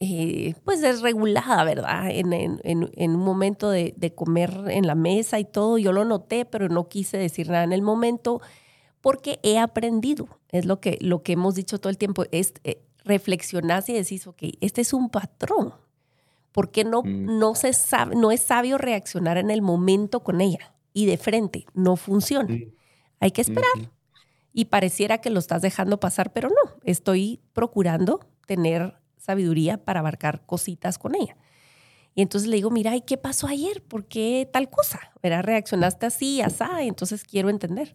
eh, 0.00 0.54
pues 0.64 0.80
desregulada, 0.80 1.64
¿verdad? 1.64 2.08
En, 2.08 2.32
en, 2.32 2.60
en, 2.64 3.10
un 3.10 3.22
momento 3.22 3.68
de, 3.68 3.92
de, 3.94 4.14
comer 4.14 4.64
en 4.68 4.86
la 4.86 4.94
mesa 4.94 5.38
y 5.38 5.44
todo. 5.44 5.76
Yo 5.76 5.92
lo 5.92 6.06
noté, 6.06 6.46
pero 6.46 6.70
no 6.70 6.88
quise 6.88 7.18
decir 7.18 7.50
nada 7.50 7.64
en 7.64 7.74
el 7.74 7.82
momento 7.82 8.40
porque 9.04 9.38
he 9.42 9.58
aprendido. 9.58 10.40
Es 10.48 10.64
lo 10.64 10.80
que, 10.80 10.96
lo 11.02 11.22
que 11.22 11.32
hemos 11.32 11.54
dicho 11.54 11.78
todo 11.78 11.90
el 11.90 11.98
tiempo. 11.98 12.24
Es 12.32 12.54
eh, 12.64 12.80
y 13.06 13.92
decís, 13.92 14.26
ok, 14.26 14.44
este 14.62 14.80
es 14.80 14.94
un 14.94 15.10
patrón 15.10 15.74
porque 16.52 16.84
no, 16.84 17.02
mm. 17.02 17.38
no, 17.38 17.54
se 17.54 17.74
sabe, 17.74 18.16
no 18.16 18.30
es 18.30 18.40
sabio 18.40 18.78
reaccionar 18.78 19.36
en 19.36 19.50
el 19.50 19.60
momento 19.60 20.20
con 20.20 20.40
ella 20.40 20.72
y 20.94 21.04
de 21.04 21.18
frente? 21.18 21.66
No 21.74 21.96
funciona. 21.96 22.54
Mm. 22.54 22.72
Hay 23.20 23.30
que 23.32 23.42
esperar. 23.42 23.90
Y 24.54 24.66
pareciera 24.66 25.18
que 25.18 25.28
lo 25.28 25.38
estás 25.38 25.60
dejando 25.60 26.00
pasar, 26.00 26.32
pero 26.32 26.48
no. 26.48 26.72
Estoy 26.82 27.42
procurando 27.52 28.20
tener 28.46 28.94
sabiduría 29.18 29.84
para 29.84 30.00
abarcar 30.00 30.46
cositas 30.46 30.96
con 30.96 31.14
ella. 31.14 31.36
Y 32.14 32.22
entonces 32.22 32.48
le 32.48 32.56
digo, 32.56 32.70
mira, 32.70 32.96
¿y 32.96 33.02
qué 33.02 33.18
pasó 33.18 33.48
ayer? 33.48 33.82
¿Por 33.82 34.06
qué 34.06 34.48
tal 34.50 34.70
cosa? 34.70 35.12
¿Verdad? 35.22 35.42
Reaccionaste 35.42 36.06
así, 36.06 36.40
asá, 36.40 36.82
entonces 36.84 37.22
quiero 37.24 37.50
entender. 37.50 37.94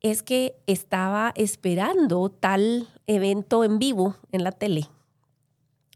Es 0.00 0.22
que 0.22 0.56
estaba 0.66 1.32
esperando 1.34 2.28
tal 2.30 2.88
evento 3.06 3.64
en 3.64 3.78
vivo 3.78 4.16
en 4.32 4.44
la 4.44 4.52
tele 4.52 4.88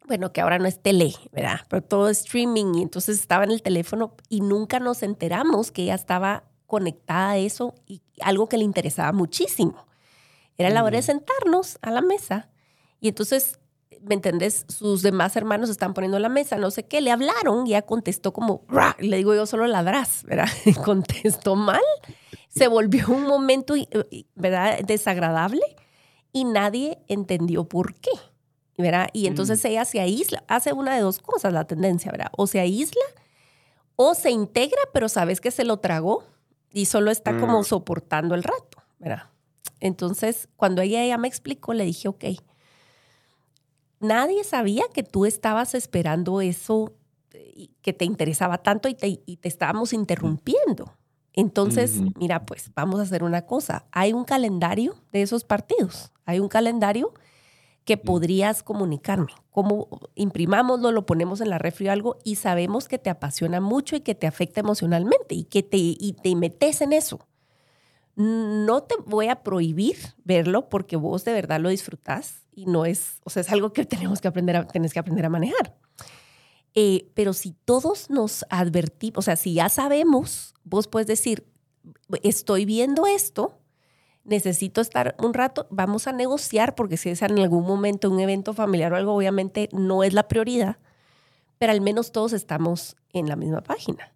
bueno, 0.06 0.32
que 0.32 0.40
ahora 0.40 0.58
no 0.58 0.66
es 0.66 0.80
tele, 0.80 1.14
¿verdad? 1.32 1.60
Pero 1.68 1.82
todo 1.82 2.08
es 2.08 2.20
streaming 2.20 2.74
y 2.74 2.82
entonces 2.82 3.18
estaba 3.18 3.44
en 3.44 3.50
el 3.50 3.62
teléfono 3.62 4.14
y 4.28 4.40
nunca 4.40 4.80
nos 4.80 5.02
enteramos 5.02 5.70
que 5.70 5.84
ella 5.84 5.94
estaba 5.94 6.44
conectada 6.66 7.30
a 7.30 7.38
eso 7.38 7.74
y 7.86 8.02
algo 8.20 8.48
que 8.48 8.58
le 8.58 8.64
interesaba 8.64 9.12
muchísimo. 9.12 9.86
Era 10.58 10.70
la 10.70 10.84
hora 10.84 10.96
de 10.96 11.02
sentarnos 11.02 11.78
a 11.82 11.90
la 11.90 12.02
mesa 12.02 12.50
y 13.00 13.08
entonces, 13.08 13.58
¿me 14.02 14.14
entendés? 14.14 14.64
Sus 14.68 15.02
demás 15.02 15.36
hermanos 15.36 15.70
están 15.70 15.94
poniendo 15.94 16.18
la 16.18 16.28
mesa, 16.28 16.56
no 16.56 16.70
sé 16.70 16.84
qué, 16.84 17.00
le 17.00 17.10
hablaron 17.10 17.66
y 17.66 17.70
ella 17.70 17.82
contestó 17.82 18.32
como, 18.32 18.64
le 18.98 19.16
digo 19.16 19.34
yo 19.34 19.46
solo 19.46 19.66
ladrás, 19.66 20.24
¿verdad? 20.24 20.48
Y 20.64 20.74
contestó 20.74 21.56
mal, 21.56 21.82
se 22.48 22.68
volvió 22.68 23.08
un 23.08 23.24
momento, 23.24 23.74
¿verdad? 24.34 24.80
Desagradable 24.80 25.62
y 26.32 26.44
nadie 26.44 26.98
entendió 27.08 27.64
por 27.64 27.94
qué. 27.94 28.10
¿verdad? 28.78 29.08
Y 29.12 29.26
entonces 29.26 29.64
ella 29.64 29.84
se 29.84 30.00
aísla, 30.00 30.44
hace 30.48 30.72
una 30.72 30.94
de 30.94 31.02
dos 31.02 31.18
cosas 31.18 31.52
la 31.52 31.64
tendencia, 31.64 32.10
¿verdad? 32.10 32.32
O 32.36 32.46
se 32.46 32.58
aísla 32.58 33.02
o 33.96 34.14
se 34.14 34.30
integra, 34.30 34.80
pero 34.92 35.08
sabes 35.08 35.40
que 35.40 35.50
se 35.50 35.64
lo 35.64 35.78
tragó 35.78 36.24
y 36.72 36.86
solo 36.86 37.10
está 37.10 37.38
como 37.38 37.60
mm. 37.60 37.64
soportando 37.64 38.34
el 38.34 38.42
rato, 38.42 38.82
¿verdad? 38.98 39.30
Entonces, 39.80 40.48
cuando 40.56 40.80
ella, 40.82 41.02
ella 41.02 41.18
me 41.18 41.28
explicó, 41.28 41.74
le 41.74 41.84
dije, 41.84 42.08
ok, 42.08 42.24
nadie 44.02 44.44
sabía 44.44 44.84
que 44.92 45.02
tú 45.02 45.24
estabas 45.24 45.74
esperando 45.74 46.40
eso 46.40 46.92
que 47.80 47.92
te 47.92 48.04
interesaba 48.04 48.58
tanto 48.58 48.88
y 48.88 48.94
te, 48.94 49.22
y 49.24 49.36
te 49.36 49.48
estábamos 49.48 49.92
interrumpiendo. 49.92 50.92
Entonces, 51.34 51.98
mira, 52.16 52.44
pues 52.44 52.70
vamos 52.74 53.00
a 53.00 53.04
hacer 53.04 53.24
una 53.24 53.42
cosa. 53.46 53.86
Hay 53.90 54.12
un 54.12 54.24
calendario 54.24 54.96
de 55.12 55.22
esos 55.22 55.44
partidos. 55.44 56.12
Hay 56.26 56.40
un 56.40 56.48
calendario 56.48 57.14
que 57.84 57.96
podrías 57.96 58.62
comunicarme. 58.62 59.32
Como 59.50 59.88
imprimámoslo, 60.14 60.92
lo 60.92 61.06
ponemos 61.06 61.40
en 61.40 61.50
la 61.50 61.58
refri 61.58 61.88
o 61.88 61.92
algo 61.92 62.18
y 62.22 62.36
sabemos 62.36 62.86
que 62.86 62.98
te 62.98 63.10
apasiona 63.10 63.60
mucho 63.60 63.96
y 63.96 64.00
que 64.00 64.14
te 64.14 64.26
afecta 64.26 64.60
emocionalmente 64.60 65.34
y 65.34 65.44
que 65.44 65.62
te, 65.62 65.78
y 65.78 66.16
te 66.22 66.36
metes 66.36 66.80
en 66.80 66.92
eso. 66.92 67.26
No 68.14 68.82
te 68.82 68.94
voy 69.06 69.28
a 69.28 69.42
prohibir 69.42 69.96
verlo 70.24 70.68
porque 70.68 70.96
vos 70.96 71.24
de 71.24 71.32
verdad 71.32 71.60
lo 71.60 71.70
disfrutás 71.70 72.41
y 72.54 72.66
no 72.66 72.84
es, 72.84 73.20
o 73.24 73.30
sea, 73.30 73.40
es 73.40 73.50
algo 73.50 73.72
que 73.72 73.84
tenemos 73.84 74.20
que 74.20 74.28
aprender 74.28 74.56
a, 74.56 74.66
tenés 74.66 74.92
que 74.92 74.98
aprender 74.98 75.26
a 75.26 75.30
manejar. 75.30 75.76
Eh, 76.74 77.10
pero 77.14 77.32
si 77.32 77.52
todos 77.64 78.08
nos 78.08 78.46
advertimos, 78.48 79.18
o 79.18 79.22
sea, 79.22 79.36
si 79.36 79.54
ya 79.54 79.68
sabemos, 79.68 80.54
vos 80.64 80.88
puedes 80.88 81.06
decir, 81.06 81.46
estoy 82.22 82.64
viendo 82.64 83.06
esto, 83.06 83.58
necesito 84.24 84.80
estar 84.80 85.14
un 85.18 85.34
rato, 85.34 85.66
vamos 85.70 86.06
a 86.06 86.12
negociar, 86.12 86.74
porque 86.74 86.96
si 86.96 87.10
es 87.10 87.22
en 87.22 87.38
algún 87.38 87.66
momento 87.66 88.10
un 88.10 88.20
evento 88.20 88.54
familiar 88.54 88.92
o 88.92 88.96
algo, 88.96 89.14
obviamente 89.14 89.68
no 89.72 90.04
es 90.04 90.12
la 90.12 90.28
prioridad, 90.28 90.78
pero 91.58 91.72
al 91.72 91.80
menos 91.80 92.12
todos 92.12 92.32
estamos 92.32 92.96
en 93.12 93.28
la 93.28 93.36
misma 93.36 93.62
página. 93.62 94.14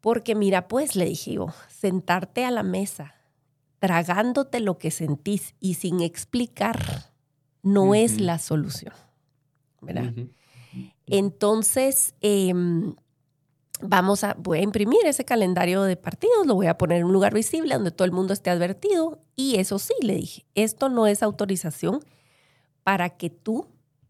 Porque 0.00 0.34
mira, 0.34 0.68
pues 0.68 0.96
le 0.96 1.04
dije 1.04 1.34
yo, 1.34 1.48
sentarte 1.68 2.44
a 2.44 2.50
la 2.50 2.62
mesa, 2.62 3.14
tragándote 3.78 4.60
lo 4.60 4.78
que 4.78 4.90
sentís 4.90 5.54
y 5.60 5.74
sin 5.74 6.00
explicar, 6.00 7.11
no 7.62 7.94
es 7.94 8.20
la 8.20 8.38
solución. 8.38 8.94
¿verdad? 9.82 10.12
Entonces, 11.06 12.14
em, 12.20 12.94
vamos 13.82 14.24
a, 14.24 14.34
voy 14.38 14.58
a 14.58 14.62
imprimir 14.62 15.04
ese 15.04 15.24
calendario 15.24 15.82
de 15.82 15.96
partidos, 15.96 16.46
lo 16.46 16.54
voy 16.54 16.68
a 16.68 16.78
poner 16.78 16.98
en 16.98 17.06
un 17.06 17.12
lugar 17.12 17.34
visible 17.34 17.74
donde 17.74 17.90
todo 17.90 18.06
el 18.06 18.12
mundo 18.12 18.32
esté 18.32 18.50
advertido. 18.50 19.20
Y 19.34 19.56
eso 19.56 19.78
sí, 19.78 19.94
le 20.00 20.14
dije, 20.14 20.46
esto 20.54 20.88
no 20.88 21.06
es 21.06 21.22
autorización 21.22 22.00
para 22.84 23.10
que 23.10 23.30
tú 23.30 23.66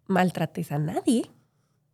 maltrates 0.07 0.73
a 0.73 0.79
nadie, 0.79 1.31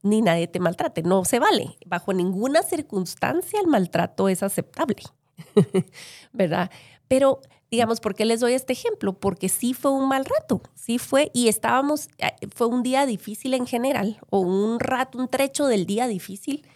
ni 0.03 0.23
nadie 0.23 0.49
te 0.49 0.61
maltrate. 0.61 1.03
No 1.03 1.25
se 1.25 1.39
vale. 1.39 1.77
Bajo 1.87 2.13
ninguna 2.13 2.63
circunstancia 2.63 3.61
el 3.61 3.69
maltrato 3.69 4.29
es 4.29 4.43
aceptable, 4.43 5.03
¿verdad? 6.33 6.71
Pero, 7.09 7.41
digamos, 7.71 8.01
¿por 8.01 8.15
qué 8.15 8.25
les 8.25 8.41
doy 8.41 8.53
este 8.55 8.73
ejemplo? 8.73 9.15
Porque 9.15 9.49
sí 9.49 9.75
fue 9.75 9.91
un 9.91 10.09
mal 10.09 10.25
rato, 10.25 10.63
sí 10.75 10.99
fue, 10.99 11.31
y 11.35 11.49
estábamos, 11.49 12.09
eh, 12.19 12.33
fue 12.55 12.67
un 12.67 12.83
día 12.83 13.07
difícil 13.07 13.55
en 13.55 13.67
general, 13.67 14.19
o 14.31 14.41
un 14.41 14.81
rato, 14.81 15.19
un 15.19 15.29
trecho 15.29 15.67
del 15.67 15.87
día 15.87 16.07
difícil 16.07 16.67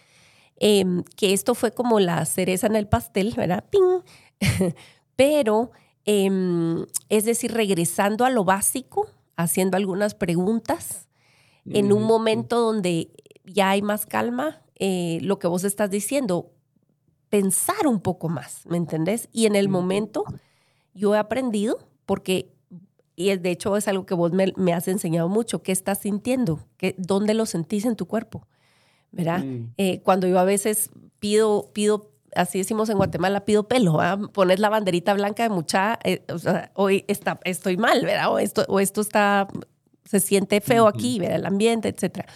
em, 0.59 1.03
que 1.17 1.33
esto 1.33 1.55
fue 1.55 1.71
como 1.73 1.99
la 1.99 2.25
cereza 2.25 2.67
en 2.67 2.75
el 2.75 2.87
pastel, 2.87 3.33
¿verdad? 3.35 3.65
¡Ping! 3.69 4.01
Pero, 5.15 5.71
em, 6.05 6.85
es 7.09 7.25
decir, 7.25 7.51
regresando 7.53 8.25
a 8.25 8.29
lo 8.29 8.43
básico, 8.43 9.07
haciendo 9.35 9.77
algunas 9.77 10.15
preguntas, 10.15 11.07
en 11.65 11.93
un 11.93 12.03
momento 12.03 12.59
donde 12.59 13.09
ya 13.45 13.69
hay 13.69 13.81
más 13.81 14.05
calma, 14.05 14.61
eh, 14.75 15.19
lo 15.21 15.39
que 15.39 15.47
vos 15.47 15.63
estás 15.63 15.89
diciendo, 15.89 16.51
pensar 17.33 17.87
un 17.87 17.99
poco 17.99 18.29
más, 18.29 18.63
¿me 18.67 18.77
entendés? 18.77 19.27
Y 19.31 19.47
en 19.47 19.55
el 19.55 19.67
momento 19.67 20.23
yo 20.93 21.15
he 21.15 21.17
aprendido, 21.17 21.79
porque, 22.05 22.53
y 23.15 23.35
de 23.35 23.49
hecho 23.49 23.75
es 23.75 23.87
algo 23.87 24.05
que 24.05 24.13
vos 24.13 24.31
me, 24.31 24.71
has 24.71 24.87
enseñado 24.87 25.29
mucho, 25.29 25.63
¿qué 25.63 25.71
estás 25.71 25.97
sintiendo? 25.97 26.59
¿Qué, 26.77 26.93
¿Dónde 26.99 27.33
lo 27.33 27.47
sentís 27.47 27.85
en 27.85 27.95
tu 27.95 28.05
cuerpo? 28.05 28.45
¿Verdad? 29.11 29.43
Mm. 29.43 29.73
Eh, 29.77 30.01
cuando 30.03 30.27
yo 30.27 30.37
a 30.37 30.43
veces 30.43 30.91
pido, 31.17 31.71
pido, 31.73 32.11
así 32.35 32.59
decimos 32.59 32.87
en 32.89 32.97
Guatemala, 32.97 33.45
pido 33.45 33.67
pelo, 33.67 33.97
pones 34.31 34.59
la 34.59 34.69
banderita 34.69 35.15
blanca 35.15 35.41
de 35.41 35.49
mucha, 35.49 35.97
eh, 36.03 36.23
o 36.31 36.37
sea, 36.37 36.69
hoy 36.75 37.03
está, 37.07 37.39
estoy 37.45 37.77
mal, 37.77 38.05
¿verdad? 38.05 38.31
O 38.31 38.37
esto, 38.37 38.63
o 38.67 38.79
esto 38.79 39.01
está, 39.01 39.47
se 40.05 40.19
siente 40.19 40.61
feo 40.61 40.85
aquí, 40.85 41.17
¿verdad? 41.17 41.37
El 41.37 41.47
ambiente, 41.47 41.89
etcétera. 41.89 42.27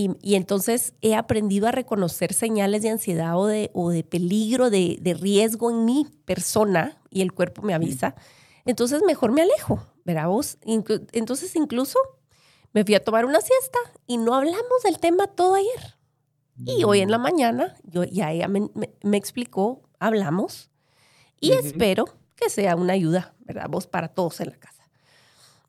Y, 0.00 0.36
entonces 0.36 0.94
he 1.00 1.16
aprendido 1.16 1.66
a 1.66 1.72
reconocer 1.72 2.32
señales 2.32 2.82
de 2.82 2.90
ansiedad 2.90 3.36
o 3.36 3.46
de, 3.46 3.72
o 3.74 3.90
de 3.90 4.04
peligro, 4.04 4.70
de, 4.70 4.96
de, 5.00 5.14
riesgo 5.14 5.72
en 5.72 5.84
mi 5.84 6.06
persona 6.24 7.02
y 7.10 7.20
el 7.20 7.32
cuerpo 7.32 7.62
me 7.62 7.74
avisa. 7.74 8.14
Entonces 8.64 9.02
mejor 9.04 9.32
me 9.32 9.42
alejo, 9.42 9.84
¿verdad 10.04 10.28
vos? 10.28 10.56
Entonces 10.62 11.56
incluso 11.56 11.98
me 12.72 12.84
fui 12.84 12.94
a 12.94 13.02
tomar 13.02 13.24
una 13.24 13.40
siesta 13.40 13.78
y 14.06 14.18
no 14.18 14.36
hablamos 14.36 14.82
del 14.84 15.00
tema 15.00 15.26
todo 15.26 15.56
ayer. 15.56 15.96
Y 16.64 16.84
hoy 16.84 17.00
en 17.00 17.10
la 17.10 17.18
mañana, 17.18 17.74
yo, 17.82 18.04
ya 18.04 18.30
ella 18.30 18.46
me, 18.46 18.70
me, 19.02 19.16
explicó, 19.16 19.82
hablamos 19.98 20.70
y 21.40 21.50
espero 21.52 22.04
que 22.36 22.50
sea 22.50 22.76
una 22.76 22.92
ayuda, 22.92 23.34
¿verdad? 23.40 23.66
Vos 23.68 23.88
para 23.88 24.06
todos 24.06 24.40
en 24.40 24.50
la 24.50 24.58
casa. 24.60 24.88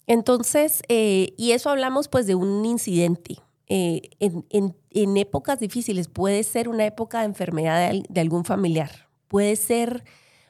Entonces, 0.05 0.83
eh, 0.87 1.33
y 1.35 1.53
eso 1.53 1.71
hablamos 1.71 2.09
pues 2.09 2.27
de 2.27 2.35
un 2.35 2.63
incidente, 2.63 3.37
eh, 3.71 4.09
en, 4.19 5.17
épocas 5.17 5.59
difíciles. 5.59 6.07
Puede 6.07 6.41
ser 6.41 6.69
una 6.69 6.85
época 6.85 7.19
de 7.19 7.25
enfermedad 7.25 7.91
de, 8.09 8.21
algún 8.21 8.43
familiar, 8.43 9.07
puede 9.27 9.55
ser 9.55 10.03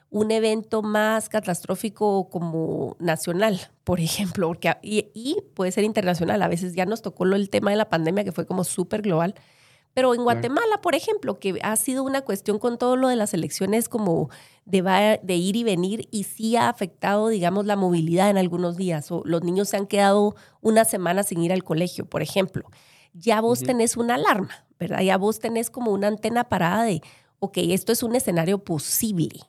un 0.08 0.30
evento 0.30 0.82
más 0.82 1.28
catastrófico 1.28 2.30
como 2.30 2.96
nacional, 2.98 3.60
por 3.84 4.00
ejemplo, 4.00 4.48
porque, 4.48 4.74
y, 4.82 5.36
puede 5.54 5.70
ser 5.70 5.84
internacional. 5.84 6.40
A 6.40 6.48
veces 6.48 6.74
ya 6.74 6.86
nos 6.86 7.02
tocó 7.02 7.26
el 7.26 7.50
tema 7.50 7.70
de 7.70 7.76
la 7.76 7.90
pandemia 7.90 8.24
que 8.24 8.32
fue 8.32 8.46
como 8.46 8.64
súper 8.64 9.02
global. 9.02 9.34
Pero 9.92 10.14
en 10.14 10.22
Guatemala, 10.22 10.80
por 10.80 10.94
ejemplo, 10.94 11.40
que 11.40 11.58
ha 11.62 11.74
sido 11.74 12.04
una 12.04 12.22
cuestión 12.22 12.58
con 12.60 12.78
todo 12.78 12.96
lo 12.96 13.08
de 13.08 13.16
las 13.16 13.34
elecciones 13.34 13.88
como 13.88 14.30
de, 14.64 15.20
de, 15.22 15.34
ir 15.34 15.56
y 15.56 15.64
venir 15.64 16.08
y 16.12 16.24
sí 16.24 16.56
ha 16.56 16.68
afectado, 16.68 17.28
digamos, 17.28 17.66
la 17.66 17.74
movilidad 17.74 18.30
en 18.30 18.38
algunos 18.38 18.76
días 18.76 19.10
o 19.10 19.22
los 19.24 19.42
niños 19.42 19.68
se 19.68 19.76
han 19.76 19.86
quedado 19.86 20.36
una 20.60 20.84
semana 20.84 21.24
sin 21.24 21.42
ir 21.42 21.52
al 21.52 21.64
colegio, 21.64 22.06
por 22.06 22.22
ejemplo 22.22 22.70
ya 23.12 23.40
vos 23.40 23.60
tenés 23.60 23.96
una 23.96 24.14
alarma, 24.14 24.66
¿verdad? 24.78 25.00
Ya 25.00 25.16
vos 25.18 25.38
tenés 25.38 25.70
como 25.70 25.92
una 25.92 26.08
antena 26.08 26.48
parada 26.48 26.84
de, 26.84 27.02
ok, 27.38 27.58
esto 27.58 27.92
es 27.92 28.02
un 28.02 28.14
escenario 28.14 28.62
posible. 28.64 29.40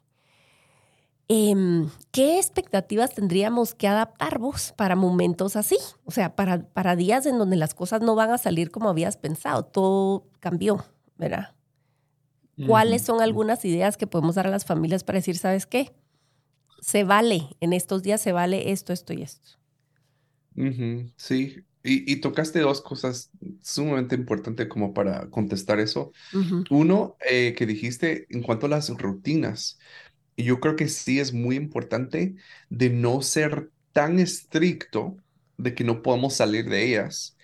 Em, 1.28 1.90
¿Qué 2.12 2.40
expectativas 2.40 3.14
tendríamos 3.14 3.74
que 3.74 3.88
adaptar 3.88 4.38
vos 4.38 4.74
para 4.76 4.98
momentos 4.98 5.56
así? 5.56 5.78
O 6.04 6.12
sea, 6.12 6.36
para, 6.36 6.62
para 6.62 6.96
días 6.96 7.26
en 7.26 7.38
donde 7.38 7.56
las 7.56 7.74
cosas 7.74 8.02
no 8.02 8.16
van 8.16 8.32
a 8.32 8.38
salir 8.38 8.70
como 8.70 8.90
habías 8.90 9.16
pensado, 9.16 9.64
todo 9.64 10.28
cambió, 10.40 10.84
¿verdad? 11.18 11.56
¿Cuáles 12.68 13.02
son 13.02 13.22
algunas 13.22 13.64
ideas 13.66 13.98
que 13.98 14.08
podemos 14.08 14.36
dar 14.36 14.46
a 14.46 14.52
las 14.52 14.66
familias 14.66 15.04
para 15.04 15.20
decir, 15.20 15.38
¿sabes 15.38 15.66
qué? 15.66 15.94
Se 16.82 17.04
vale, 17.04 17.48
en 17.60 17.74
estos 17.74 18.04
días 18.04 18.22
se 18.22 18.34
vale 18.34 18.72
esto, 18.72 18.94
esto 18.94 19.14
y 19.14 19.22
esto. 19.22 19.52
Sí, 21.16 21.64
y, 21.84 22.16
tocaste 22.18 22.60
dos 22.60 22.82
cosas 22.82 23.32
sumamente 23.62 24.16
importantes 24.16 24.68
como 24.68 24.94
para 24.94 25.30
contestar 25.30 25.80
eso. 25.80 26.12
Uno, 26.70 27.18
eh, 27.28 27.56
que 27.56 27.66
dijiste 27.66 28.28
en 28.30 28.44
cuanto 28.44 28.68
a 28.68 28.70
las 28.70 28.90
rutinas. 28.90 29.80
Y 30.36 30.44
yo 30.44 30.60
creo 30.60 30.76
que 30.76 30.88
sí 30.88 31.20
es 31.20 31.34
muy 31.34 31.56
importante 31.56 32.36
de 32.70 32.90
no 32.90 33.22
ser 33.22 33.70
tan 33.94 34.20
estricto 34.20 35.18
de 35.58 35.76
que 35.76 35.84
no 35.84 36.02
podamos 36.02 36.36
salir 36.36 36.70
de 36.70 36.86
ellas, 36.88 37.38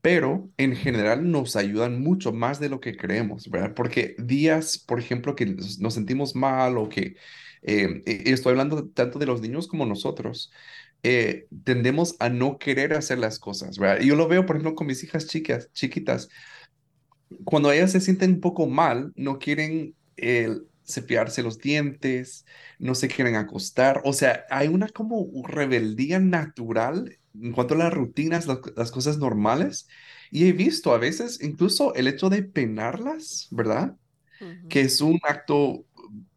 pero 0.00 0.50
en 0.58 0.76
general 0.76 1.30
nos 1.30 1.56
ayudan 1.56 2.00
mucho 2.02 2.32
más 2.32 2.60
de 2.60 2.68
lo 2.68 2.80
que 2.80 2.96
creemos, 2.96 3.48
¿verdad? 3.48 3.74
Porque 3.74 4.14
días, 4.18 4.78
por 4.78 5.00
ejemplo, 5.00 5.34
que 5.34 5.46
nos 5.46 5.94
sentimos 5.94 6.34
mal 6.34 6.78
o 6.78 6.88
que 6.88 7.16
eh, 7.62 8.02
estoy 8.06 8.50
hablando 8.52 8.86
tanto 8.88 9.18
de 9.18 9.26
los 9.26 9.40
niños 9.40 9.66
como 9.66 9.86
nosotros, 9.86 10.52
eh, 11.04 11.48
tendemos 11.64 12.16
a 12.18 12.30
no 12.30 12.58
querer 12.58 12.94
hacer 12.94 13.18
las 13.18 13.38
cosas, 13.38 13.78
¿verdad? 13.78 14.02
yo 14.02 14.16
lo 14.16 14.26
veo, 14.26 14.46
por 14.46 14.56
ejemplo, 14.56 14.74
con 14.74 14.86
mis 14.86 15.04
hijas 15.04 15.26
chicas, 15.26 15.70
chiquitas. 15.74 16.30
Cuando 17.44 17.70
ellas 17.70 17.92
se 17.92 18.00
sienten 18.00 18.32
un 18.32 18.40
poco 18.40 18.66
mal, 18.66 19.12
no 19.14 19.38
quieren 19.38 19.94
eh, 20.16 20.56
cepillarse 20.86 21.42
los 21.42 21.58
dientes, 21.58 22.46
no 22.78 22.94
se 22.94 23.08
quieren 23.08 23.36
acostar. 23.36 24.00
O 24.04 24.14
sea, 24.14 24.46
hay 24.48 24.68
una 24.68 24.88
como 24.88 25.26
rebeldía 25.46 26.20
natural 26.20 27.18
en 27.38 27.52
cuanto 27.52 27.74
a 27.74 27.78
las 27.78 27.92
rutinas, 27.92 28.46
las, 28.46 28.90
cosas 28.90 29.18
normales. 29.18 29.86
Y 30.30 30.48
he 30.48 30.52
visto 30.52 30.94
a 30.94 30.98
veces 30.98 31.42
incluso 31.42 31.94
el 31.94 32.06
hecho 32.06 32.30
de 32.30 32.42
penarlas, 32.42 33.48
¿verdad? 33.50 33.94
Que 34.70 34.80
es 34.80 35.02
un 35.02 35.20
acto 35.22 35.84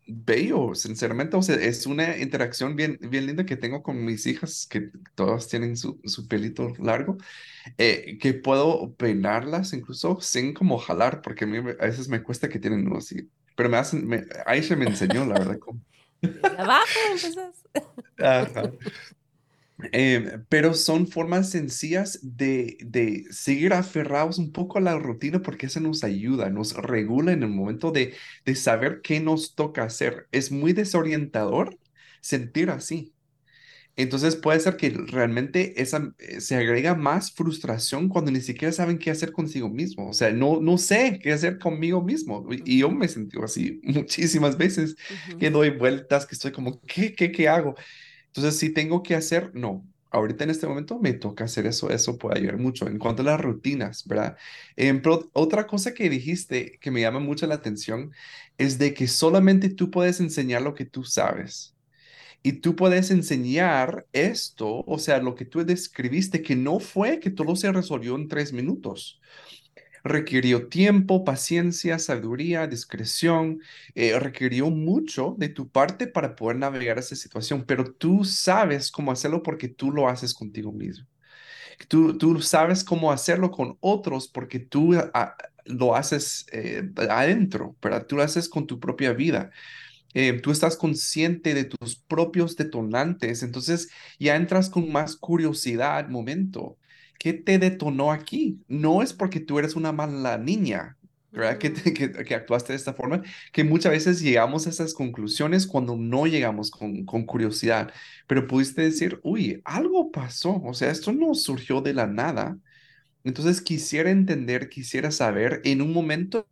bello, 0.08 0.74
sinceramente. 0.76 1.36
O 1.38 1.41
sea, 1.41 1.56
es 1.56 1.86
una 1.86 2.17
interacción 2.17 2.76
bien, 2.76 2.98
bien 3.02 3.26
linda 3.26 3.46
que 3.46 3.58
tengo 3.58 3.84
con 3.84 4.04
mis 4.04 4.26
hijas, 4.26 4.67
que 4.70 4.89
todas 5.15 5.48
tienen 5.48 5.78
su, 5.78 6.00
su 6.06 6.28
pelito 6.28 6.74
largo, 6.80 7.17
eh, 7.78 8.17
que 8.20 8.34
puedo 8.34 8.93
peinarlas 8.96 9.74
incluso 9.74 10.20
sin 10.22 10.54
como 10.54 10.78
jalar, 10.78 11.22
porque 11.22 11.46
a 11.46 11.48
mí 11.48 11.58
a 11.58 11.86
veces 11.86 12.10
me 12.10 12.24
cuesta 12.24 12.50
que 12.50 12.60
tienen 12.60 12.88
uno 12.88 12.98
así. 12.98 13.30
Pero 13.56 13.70
me 13.70 13.78
hacen, 13.78 14.08
me, 14.08 14.24
ahí 14.46 14.63
se 14.63 14.76
me 14.76 14.86
enseñó, 14.86 15.26
la 15.26 15.39
verdad. 15.39 15.60
Cómo. 15.60 15.82
Abajo, 16.58 17.00
empezás. 17.12 17.63
Ajá. 18.20 18.72
Em, 19.92 20.44
pero 20.50 20.74
son 20.74 21.08
formas 21.08 21.52
sencillas 21.52 22.20
de, 22.24 22.78
de, 22.82 23.26
seguir 23.30 23.74
aferrados 23.74 24.40
un 24.40 24.52
poco 24.52 24.80
a 24.80 24.82
la 24.82 24.98
rutina 24.98 25.42
porque 25.44 25.68
eso 25.68 25.80
nos 25.80 26.04
ayuda, 26.04 26.50
nos 26.50 26.74
regula 26.74 27.32
en 27.32 27.44
el 27.44 27.50
momento 27.50 27.92
de, 27.92 28.16
de 28.44 28.56
saber 28.56 29.02
qué 29.04 29.20
nos 29.20 29.54
toca 29.54 29.84
hacer. 29.84 30.28
Es 30.32 30.52
muy 30.52 30.74
desorientador 30.74 31.78
sentir 32.22 32.72
así. 32.72 33.13
Entonces 33.98 34.36
puede 34.36 34.60
ser 34.60 34.78
que 34.78 34.92
realmente 34.92 35.82
esa, 35.82 36.13
eh, 36.20 36.40
se 36.40 36.56
agrega 36.56 36.94
más 36.94 37.32
frustración 37.32 38.10
cuando 38.10 38.32
ni 38.32 38.42
siquiera 38.42 38.72
saben 38.72 39.00
qué 39.00 39.10
hacer 39.10 39.32
consigo 39.32 39.70
mismo. 39.70 40.10
O 40.10 40.13
sea, 40.13 40.32
no, 40.32 40.62
no 40.62 40.78
sé 40.78 41.20
qué 41.22 41.34
hacer 41.34 41.58
conmigo 41.58 42.04
mismo. 42.04 42.48
Y 42.63 42.80
yo 42.80 42.92
me 42.92 43.08
sentí 43.08 43.38
así 43.44 43.82
muchísimas 43.84 44.56
veces 44.58 44.96
que 45.40 45.50
doy 45.50 45.72
vueltas, 45.72 46.28
que 46.28 46.36
estoy 46.36 46.52
como, 46.52 46.80
¿qué, 46.82 47.13
qué, 47.16 47.32
qué 47.32 47.48
hago? 47.48 47.76
Entonces, 48.38 48.60
si 48.60 48.69
tengo 48.73 49.04
que 49.04 49.15
hacer, 49.15 49.52
no, 49.56 49.86
ahorita 50.12 50.43
en 50.43 50.52
este 50.52 50.67
momento 50.67 51.00
me 51.00 51.13
toca 51.13 51.45
hacer 51.45 51.65
eso, 51.67 51.89
eso 51.89 52.17
puede 52.17 52.39
ayudar 52.39 52.58
mucho. 52.58 52.88
En 52.88 53.00
cuanto 53.00 53.21
a 53.23 53.26
las 53.26 53.41
rutinas, 53.41 54.06
¿verdad? 54.08 54.38
Otra 55.34 55.67
cosa 55.67 55.93
que 55.93 56.10
dijiste 56.10 56.78
que 56.80 56.91
me 56.91 57.02
llama 57.02 57.19
mucho 57.19 57.47
la 57.47 57.56
atención 57.56 58.12
es 58.58 58.78
de 58.80 58.93
que 58.93 59.08
solamente 59.08 59.69
tú 59.69 59.91
puedes 59.91 60.19
enseñar 60.19 60.62
lo 60.62 60.73
que 60.76 60.86
tú 60.86 61.04
sabes. 61.04 61.76
Y 62.43 62.54
tú 62.54 62.76
puedes 62.76 63.12
enseñar 63.12 64.08
esto, 64.13 64.84
o 64.86 65.00
sea, 65.00 65.19
lo 65.19 65.36
que 65.36 65.45
tú 65.45 65.65
describiste, 65.65 66.41
que 66.41 66.56
no 66.56 66.80
fue 66.80 67.19
que 67.19 67.32
todo 67.32 67.56
se 67.56 67.71
resolvió 67.71 68.15
en 68.15 68.28
tres 68.28 68.54
minutos 68.54 69.19
requirió 70.08 70.67
tiempo, 70.70 71.24
paciencia, 71.24 72.00
sabiduría, 72.00 72.67
discreción, 72.67 73.62
eh, 73.96 74.17
requirió 74.20 74.70
mucho 74.70 75.36
de 75.38 75.50
tu 75.50 75.70
parte 75.70 76.08
para 76.08 76.36
poder 76.36 76.58
navegar 76.58 76.98
esa 77.00 77.15
situación, 77.15 77.65
pero 77.65 77.91
tú 77.93 78.26
sabes 78.26 78.91
cómo 78.91 79.12
hacerlo 79.12 79.43
porque 79.43 79.67
tú 79.67 79.91
lo 79.91 80.08
haces 80.08 80.34
contigo 80.34 80.72
mismo. 80.72 81.08
Tú, 81.88 82.17
tú 82.17 82.41
sabes 82.41 82.84
cómo 82.84 83.12
hacerlo 83.12 83.52
con 83.52 83.78
otros 83.82 84.28
porque 84.28 84.60
tú 84.60 84.96
ah, 85.13 85.36
lo 85.65 85.96
haces 85.96 86.46
eh, 86.52 86.89
adentro, 87.10 87.76
pero 87.80 88.06
tú 88.06 88.17
lo 88.17 88.24
haces 88.24 88.50
con 88.50 88.67
tu 88.67 88.80
propia 88.80 89.13
vida. 89.13 89.52
Eh, 90.13 90.39
tú 90.41 90.52
estás 90.52 90.78
consciente 90.78 91.54
de 91.54 91.65
tus 91.65 91.96
propios 91.98 92.56
detonantes, 92.56 93.43
entonces 93.43 93.89
ya 94.20 94.36
entras 94.36 94.70
con 94.70 94.91
más 94.91 95.15
curiosidad, 95.15 96.08
momento. 96.10 96.78
¿Qué 97.19 97.34
te 97.34 97.60
detonó 97.60 98.12
aquí? 98.12 98.60
No 98.67 99.01
es 99.01 99.13
porque 99.13 99.39
tú 99.39 99.60
eres 99.60 99.75
una 99.75 99.91
mala 99.91 100.38
niña, 100.38 100.97
¿verdad? 101.32 101.58
Que, 101.58 101.73
que, 101.73 102.36
actuaste 102.36 102.73
de 102.73 102.77
esta 102.77 102.93
forma, 102.93 103.23
que 103.51 103.63
muchas 103.63 103.91
veces 103.91 104.21
llegamos 104.21 104.67
a 104.67 104.69
esas 104.69 104.93
conclusiones 104.93 105.67
cuando 105.67 105.95
no 105.95 106.25
llegamos 106.27 106.71
con, 106.71 107.06
con 107.06 107.25
curiosidad, 107.25 107.93
pero 108.27 108.47
pudiste 108.47 108.82
decir, 108.84 109.19
uy, 109.23 109.62
algo 109.65 110.12
pasó, 110.12 110.62
o 110.63 110.73
sea, 110.73 110.91
esto 110.91 111.12
no 111.13 111.34
surgió 111.36 111.82
de 111.82 111.93
la 111.93 112.08
nada. 112.08 112.58
Entonces 113.23 113.62
quisiera 113.62 114.10
entender, 114.12 114.69
quisiera 114.69 115.12
saber 115.12 115.62
en 115.65 115.82
un 115.82 115.93
momento 115.93 116.47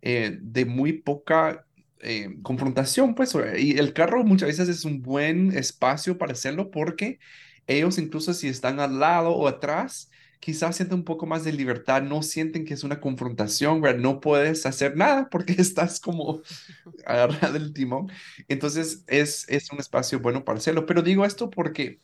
eh, 0.00 0.38
de 0.40 0.64
muy 0.64 0.94
poca 0.94 1.64
eh, 2.00 2.36
confrontación, 2.42 3.14
pues, 3.14 3.36
y 3.58 3.78
el 3.78 3.92
carro 3.92 4.24
muchas 4.24 4.48
veces 4.48 4.68
es 4.68 4.84
un 4.84 5.02
buen 5.02 5.56
espacio 5.56 6.18
para 6.18 6.32
hacerlo 6.32 6.70
porque 6.72 7.20
ellos 7.66 7.98
incluso 7.98 8.34
si 8.34 8.48
están 8.48 8.80
al 8.80 8.98
lado 8.98 9.30
o 9.30 9.48
atrás, 9.48 10.10
quizás 10.40 10.76
sienten 10.76 10.98
un 10.98 11.04
poco 11.04 11.26
más 11.26 11.44
de 11.44 11.52
libertad, 11.52 12.02
no 12.02 12.22
sienten 12.22 12.64
que 12.64 12.74
es 12.74 12.84
una 12.84 13.00
confrontación, 13.00 13.80
¿verdad? 13.80 14.00
No 14.00 14.20
puedes 14.20 14.66
hacer 14.66 14.96
nada 14.96 15.28
porque 15.30 15.54
estás 15.58 16.00
como 16.00 16.42
agarrado 17.06 17.52
del 17.54 17.72
timón. 17.72 18.10
Entonces 18.48 19.04
es, 19.06 19.48
es 19.48 19.70
un 19.72 19.78
espacio 19.80 20.20
bueno 20.20 20.44
para 20.44 20.58
hacerlo. 20.58 20.86
Pero 20.86 21.02
digo 21.02 21.24
esto 21.24 21.50
porque 21.50 22.00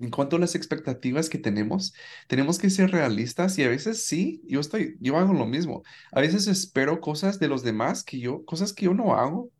en 0.00 0.10
cuanto 0.10 0.36
a 0.36 0.38
las 0.38 0.54
expectativas 0.54 1.28
que 1.28 1.38
tenemos, 1.38 1.94
tenemos 2.26 2.58
que 2.58 2.70
ser 2.70 2.90
realistas 2.90 3.58
y 3.58 3.64
a 3.64 3.68
veces 3.68 4.04
sí, 4.04 4.42
yo 4.46 4.60
estoy, 4.60 4.96
yo 5.00 5.16
hago 5.18 5.34
lo 5.34 5.46
mismo. 5.46 5.82
A 6.12 6.20
veces 6.20 6.46
espero 6.46 7.00
cosas 7.00 7.38
de 7.38 7.48
los 7.48 7.62
demás 7.62 8.02
que 8.04 8.18
yo, 8.18 8.44
cosas 8.44 8.72
que 8.72 8.86
yo 8.86 8.94
no 8.94 9.14
hago, 9.14 9.50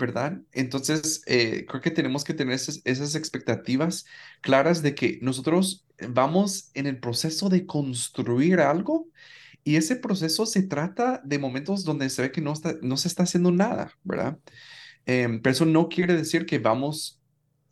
¿verdad? 0.00 0.40
Entonces, 0.52 1.22
eh, 1.26 1.66
creo 1.68 1.80
que 1.80 1.92
tenemos 1.92 2.24
que 2.24 2.34
tener 2.34 2.54
esas, 2.54 2.80
esas, 2.84 3.14
expectativas 3.14 4.06
claras 4.40 4.82
de 4.82 4.94
que 4.96 5.18
nosotros 5.22 5.86
vamos 6.08 6.70
en 6.74 6.86
el 6.86 6.98
proceso 6.98 7.48
de 7.48 7.66
construir 7.66 8.60
algo 8.60 9.08
y 9.64 9.76
ese 9.76 9.96
proceso 9.96 10.46
se 10.46 10.62
trata 10.62 11.20
de 11.24 11.38
momentos 11.38 11.84
donde 11.84 12.10
se 12.10 12.22
ve 12.22 12.32
que 12.32 12.40
no, 12.40 12.52
está, 12.52 12.74
no 12.82 12.96
se 12.96 13.08
está 13.08 13.24
haciendo 13.24 13.52
nada, 13.52 13.92
¿verdad? 14.02 14.38
Em, 15.06 15.40
pero 15.42 15.52
eso 15.52 15.66
no 15.66 15.88
quiere 15.88 16.16
decir 16.16 16.46
que 16.46 16.58
vamos 16.58 17.20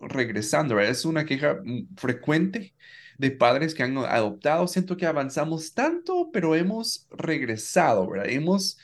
regresando, 0.01 0.81
Es 0.81 1.05
una 1.05 1.25
queja 1.27 1.61
mm, 1.65 1.97
frecuente 1.97 2.75
de 3.19 3.31
padres 3.33 3.75
que 3.75 3.83
han 3.83 3.97
adoptado. 3.99 4.67
Siento 4.69 4.97
que 4.97 5.07
avanzamos 5.07 5.75
tanto, 5.75 6.31
pero 6.33 6.55
hemos 6.55 7.07
regresado, 7.11 8.09
¿verdad? 8.09 8.29
Hemos, 8.31 8.79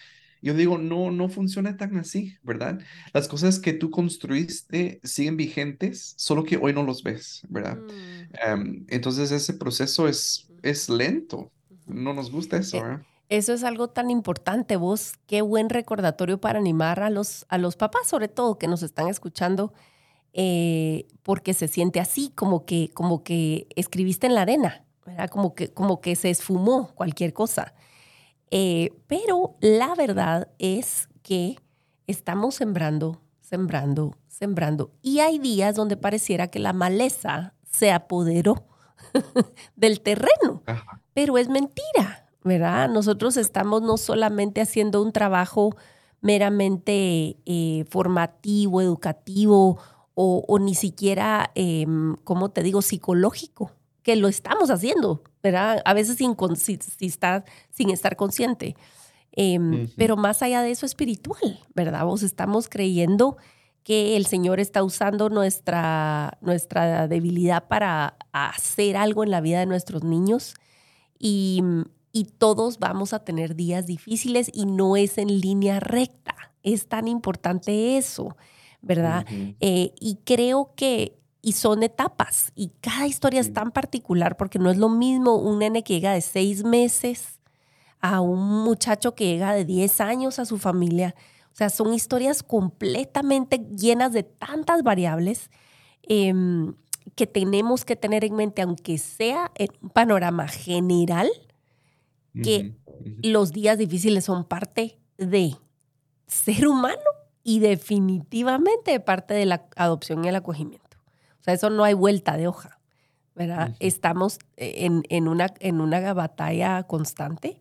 yo 0.45 0.55
digo, 0.55 0.79
no, 0.79 1.11
no 1.11 1.29
funciona 1.29 1.77
tan 1.77 1.97
así, 1.97 2.37
¿verdad? 2.43 2.79
Las 3.13 3.29
cosas 3.29 3.59
que 3.59 3.73
tú 3.73 3.91
construiste 3.91 5.01
siguen 5.03 5.37
vigentes, 5.37 6.15
solo 6.19 6.45
que 6.45 6.59
hoy 6.59 6.73
no 6.73 6.83
los 6.83 7.03
ves, 7.03 7.43
¿verdad? 7.49 7.79
Mm. 7.79 8.85
entonces 8.89 9.31
ese 9.31 9.55
proceso 9.55 10.07
es, 10.07 10.49
es 10.63 10.89
lento. 10.89 11.51
No 11.87 12.13
nos 12.15 12.31
gusta 12.31 12.59
eso, 12.59 12.81
¿verdad? 12.81 13.03
Eso 13.31 13.55
es 13.55 13.65
algo 13.65 13.89
tan 13.89 14.11
importante, 14.11 14.77
vos. 14.77 15.15
Qué 15.27 15.41
buen 15.41 15.71
recordatorio 15.71 16.39
para 16.41 16.59
animar 16.59 17.01
a 17.01 17.11
los, 17.11 17.47
a 17.49 17.59
los 17.59 17.77
papás, 17.77 18.07
sobre 18.07 18.29
todo, 18.29 18.59
que 18.59 18.69
nos 18.69 18.83
están 18.83 19.09
escuchando 19.09 19.73
eh, 20.35 21.07
porque 21.23 21.55
se 21.55 21.69
siente 21.69 22.01
así, 22.01 22.31
como 22.35 22.67
que, 22.67 22.91
como 22.93 23.23
que 23.23 23.67
escribiste 23.77 24.27
en 24.27 24.35
la 24.35 24.43
arena, 24.43 24.85
Como 25.31 25.55
que, 25.55 25.69
como 25.73 26.01
que 26.01 26.17
se 26.17 26.29
esfumó 26.29 26.93
cualquier 26.95 27.33
cosa. 27.33 27.75
Eh, 28.57 28.93
pero 29.09 29.57
la 29.61 29.97
verdad 29.97 30.47
es 30.61 31.09
que 31.25 31.57
estamos 32.07 32.55
sembrando, 32.55 33.21
sembrando, 33.41 34.15
sembrando. 34.29 34.93
Y 35.03 35.19
hay 35.19 35.41
días 35.41 35.75
donde 35.75 35.97
pareciera 35.97 36.47
que 36.47 36.61
la 36.61 36.73
maleza 36.73 37.55
se 37.69 37.91
apoderó 37.91 38.65
del 39.75 40.01
terreno, 40.03 40.63
pero 41.15 41.37
es 41.37 41.49
mentira, 41.49 42.29
¿verdad? 42.45 42.89
Nosotros 42.89 43.37
estamos 43.37 43.83
no 43.83 43.97
solamente 43.97 44.61
haciendo 44.61 45.03
un 45.03 45.11
trabajo 45.11 45.75
meramente 46.21 47.37
eh, 47.47 47.85
formativo, 47.91 48.81
educativo 48.81 49.79
o, 50.15 50.59
ni 50.61 50.77
siquiera, 50.77 51.51
em, 51.57 52.15
¿cómo 52.23 52.51
te 52.51 52.63
digo?, 52.63 52.83
psicológico, 52.83 53.73
que 54.05 54.15
lo 54.15 54.29
estamos 54.29 54.71
haciendo, 54.71 55.25
¿verdad? 55.43 55.83
A 55.85 55.95
veces 55.95 56.17
sin, 56.17 56.37
sin 56.57 57.91
estar 57.91 58.17
consciente. 58.17 58.77
Em, 59.33 59.89
pero 59.97 60.17
más 60.17 60.43
allá 60.43 60.63
de 60.63 60.71
eso, 60.71 60.87
espiritual, 60.87 61.59
¿verdad? 61.75 62.05
Vos 62.05 62.23
estamos 62.23 62.69
creyendo 62.69 63.37
que 63.83 64.17
el 64.17 64.27
Señor 64.27 64.61
está 64.61 64.85
usando 64.85 65.29
nuestra, 65.29 66.39
nuestra 66.41 67.09
debilidad 67.09 67.67
para 67.67 68.17
hacer 68.31 68.97
algo 68.97 69.25
en 69.25 69.33
la 69.33 69.41
vida 69.41 69.59
de 69.59 69.67
nuestros 69.67 70.05
niños 70.05 70.55
y, 71.19 71.63
y 72.13 72.27
todos 72.27 72.79
vamos 72.79 73.13
a 73.13 73.25
tener 73.25 73.57
días 73.57 73.87
difíciles 73.87 74.49
y 74.53 74.67
no 74.67 74.97
es 74.97 75.19
en 75.19 75.41
línea 75.41 75.81
recta. 75.81 76.37
Es 76.63 76.87
tan 76.87 77.09
importante 77.09 77.99
eso. 77.99 78.37
¿verdad? 78.85 79.27
Eh, 79.61 79.93
y 79.99 80.19
creo 80.25 80.73
que, 80.77 81.17
y 81.45 81.53
son 81.53 81.83
etapas, 81.83 82.53
y 82.55 82.71
cada 82.81 83.07
historia 83.07 83.41
es 83.41 83.53
tan 83.53 83.71
particular 83.71 84.39
porque 84.39 84.59
no 84.59 84.71
es 84.71 84.79
lo 84.79 84.89
mismo 84.89 85.37
un 85.37 85.59
nene 85.59 85.85
que 85.85 85.93
llega 85.93 86.15
de 86.15 86.23
seis 86.23 86.65
meses 86.65 87.39
a 88.01 88.23
un 88.23 88.65
muchacho 88.65 89.15
que 89.15 89.27
llega 89.27 89.53
de 89.53 89.67
10 89.67 90.01
años 90.01 90.39
a 90.39 90.47
su 90.47 90.57
familia. 90.57 91.15
O 91.53 91.57
sea, 91.57 91.69
son 91.69 91.93
historias 91.93 92.43
completamente 92.43 93.59
llenas 93.59 94.13
de 94.13 94.23
tantas 94.23 94.83
variables 94.83 95.51
em, 96.03 96.75
que 97.15 97.27
tenemos 97.27 97.85
que 97.85 97.97
tener 97.97 98.25
en 98.25 98.37
mente, 98.37 98.63
aunque 98.63 98.97
sea 98.97 99.53
en 99.55 99.69
un 99.83 99.91
panorama 99.91 100.49
general, 100.49 101.31
que 102.43 102.75
los 103.23 103.53
días 103.53 103.79
difíciles 103.79 104.25
son 104.25 104.45
parte 104.45 104.99
de 105.19 105.55
ser 106.27 106.67
humano 106.67 107.03
y 107.45 107.61
definitivamente 107.61 108.99
parte 108.99 109.35
de 109.35 109.47
la 109.47 109.67
adopción 109.77 110.25
y 110.25 110.29
el 110.29 110.37
acogimiento. 110.37 110.84
O 111.45 111.47
sea, 111.47 111.53
eso 111.53 111.69
no 111.69 111.85
hay 111.85 111.93
vuelta 111.93 112.39
de 112.39 112.49
hoja, 112.49 112.81
¿verdad? 113.35 113.77
Estamos 113.79 114.39
en, 114.57 115.03
en, 115.11 115.29
una, 115.29 115.53
en 115.61 115.83
una 115.83 116.15
batalla 116.15 116.85
constante 116.85 117.61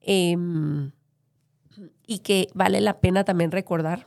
em, 0.00 0.92
y 2.06 2.20
que 2.20 2.48
vale 2.54 2.80
la 2.80 3.00
pena 3.00 3.24
también 3.24 3.50
recordar 3.50 4.06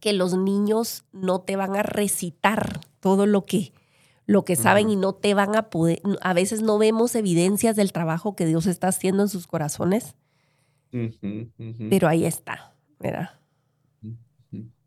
que 0.00 0.14
los 0.14 0.34
niños 0.34 1.04
no 1.12 1.42
te 1.42 1.56
van 1.56 1.76
a 1.76 1.82
recitar 1.82 2.80
todo 3.00 3.26
lo 3.26 3.44
que, 3.44 3.74
lo 4.24 4.46
que 4.46 4.56
saben 4.56 4.88
y 4.88 4.96
no 4.96 5.12
te 5.12 5.34
van 5.34 5.54
a 5.54 5.68
poder, 5.68 6.00
a 6.22 6.32
veces 6.32 6.62
no 6.62 6.78
vemos 6.78 7.14
evidencias 7.14 7.76
del 7.76 7.92
trabajo 7.92 8.34
que 8.34 8.46
Dios 8.46 8.64
está 8.64 8.88
haciendo 8.88 9.24
en 9.24 9.28
sus 9.28 9.46
corazones, 9.46 10.14
pero 11.90 12.08
ahí 12.08 12.24
está, 12.24 12.72
¿verdad? 12.98 13.39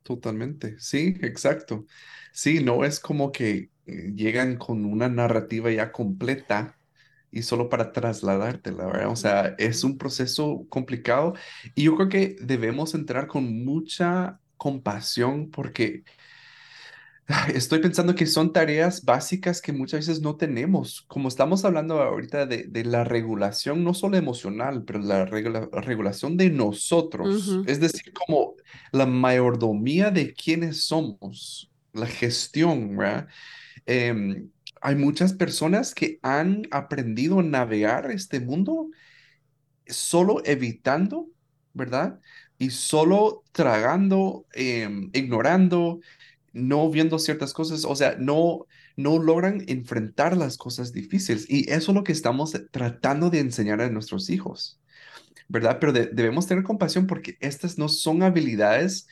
Totalmente, 0.04 0.78
sí, 0.80 1.16
exacto. 1.22 1.86
Sí, 2.34 2.62
no 2.64 2.84
es 2.84 3.00
como 3.00 3.32
que 3.32 3.72
eh, 3.86 4.12
llegan 4.16 4.58
con 4.58 4.84
una 4.86 5.08
narrativa 5.08 5.72
ya 5.72 5.92
completa 5.94 6.78
y 7.32 7.44
solo 7.44 7.70
para 7.70 7.92
trasladarte, 7.94 8.72
la 8.74 8.86
verdad. 8.88 9.10
O 9.12 9.16
sea, 9.16 9.56
es 9.58 9.84
un 9.86 9.98
proceso 9.98 10.66
complicado 10.70 11.34
y 11.76 11.84
yo 11.84 11.96
creo 11.96 12.10
que 12.10 12.36
debemos 12.42 12.94
entrar 12.96 13.28
con 13.28 13.64
mucha 13.64 14.40
compasión 14.58 15.50
porque 15.52 16.04
Estoy 17.54 17.80
pensando 17.80 18.16
que 18.16 18.26
son 18.26 18.52
tareas 18.52 19.04
básicas 19.06 19.62
que 19.62 19.72
muchas 19.72 20.08
veces 20.08 20.22
no 20.22 20.36
tenemos. 20.36 21.04
Como 21.08 21.30
estamos 21.30 21.64
hablando 21.64 22.02
ahorita 22.02 22.46
de, 22.46 22.84
la 22.84 23.04
regulación, 23.04 23.84
no 23.84 23.94
solo 23.94 24.18
emocional, 24.18 24.84
pero 24.84 25.00
la 25.00 25.26
regulación 25.26 26.36
de 26.36 26.50
nosotros. 26.50 27.50
Es 27.66 27.80
decir, 27.80 28.12
como 28.14 28.56
la 28.92 29.06
mayordomía 29.06 30.12
de 30.12 30.34
quiénes 30.34 30.84
somos, 30.84 31.72
la 31.94 32.08
gestión, 32.08 32.98
¿verdad? 32.98 33.28
Em, 33.86 34.50
hay 34.82 34.96
muchas 34.96 35.34
personas 35.34 35.94
que 35.96 36.20
han 36.22 36.64
aprendido 36.72 37.40
a 37.40 37.44
navegar 37.44 38.12
este 38.12 38.40
mundo 38.42 38.90
solo 39.88 40.42
evitando, 40.46 41.30
¿verdad? 41.74 42.20
Y 42.58 42.70
solo 42.70 43.44
tragando, 43.54 44.46
em, 44.54 45.10
ignorando 45.14 46.00
no 46.54 46.90
viendo 46.90 47.20
ciertas 47.20 47.54
cosas, 47.54 47.84
o 47.84 47.96
sea, 47.96 48.16
no, 48.20 48.68
no 48.96 49.20
logran 49.20 49.64
enfrentar 49.68 50.38
las 50.38 50.58
cosas 50.58 50.94
difíciles. 50.94 51.50
Y 51.50 51.70
eso 51.72 51.92
es 51.92 51.96
lo 51.96 52.04
que 52.04 52.12
estamos 52.12 52.54
tratando 52.72 53.30
de 53.30 53.40
enseñar 53.40 53.82
a 53.82 53.90
nuestros 53.90 54.30
hijos, 54.30 54.80
¿verdad? 55.48 55.78
Pero 55.80 55.92
debemos 55.94 56.48
tener 56.48 56.64
compasión 56.64 57.08
porque 57.08 57.38
estas 57.42 57.78
no 57.78 57.90
son 57.90 58.24
habilidades 58.24 59.08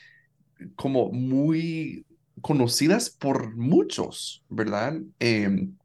como 0.76 1.10
muy 1.10 2.06
conocidas 2.40 3.10
por 3.10 3.56
muchos, 3.56 4.44
¿verdad? 4.48 5.00
Em, 5.18 5.76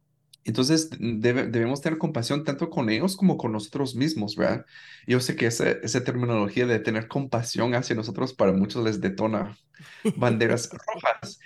entonces 0.48 0.90
debemos 0.98 1.82
tener 1.82 2.00
compasión 2.00 2.46
tanto 2.46 2.70
con 2.70 2.90
ellos 2.90 3.18
como 3.18 3.38
con 3.38 3.52
nosotros 3.52 3.96
mismos, 3.96 4.36
¿verdad? 4.38 4.66
Yo 5.06 5.20
sé 5.20 5.36
que 5.36 5.48
esa, 5.48 5.70
esa 5.70 6.04
terminología 6.06 6.66
de 6.66 6.80
tener 6.80 7.10
compasión 7.10 7.76
hacia 7.76 7.96
nosotros 7.96 8.34
para 8.34 8.54
muchos 8.54 8.84
les 8.84 9.02
detona 9.02 9.58
banderas 10.16 10.70
rojas. 10.94 11.40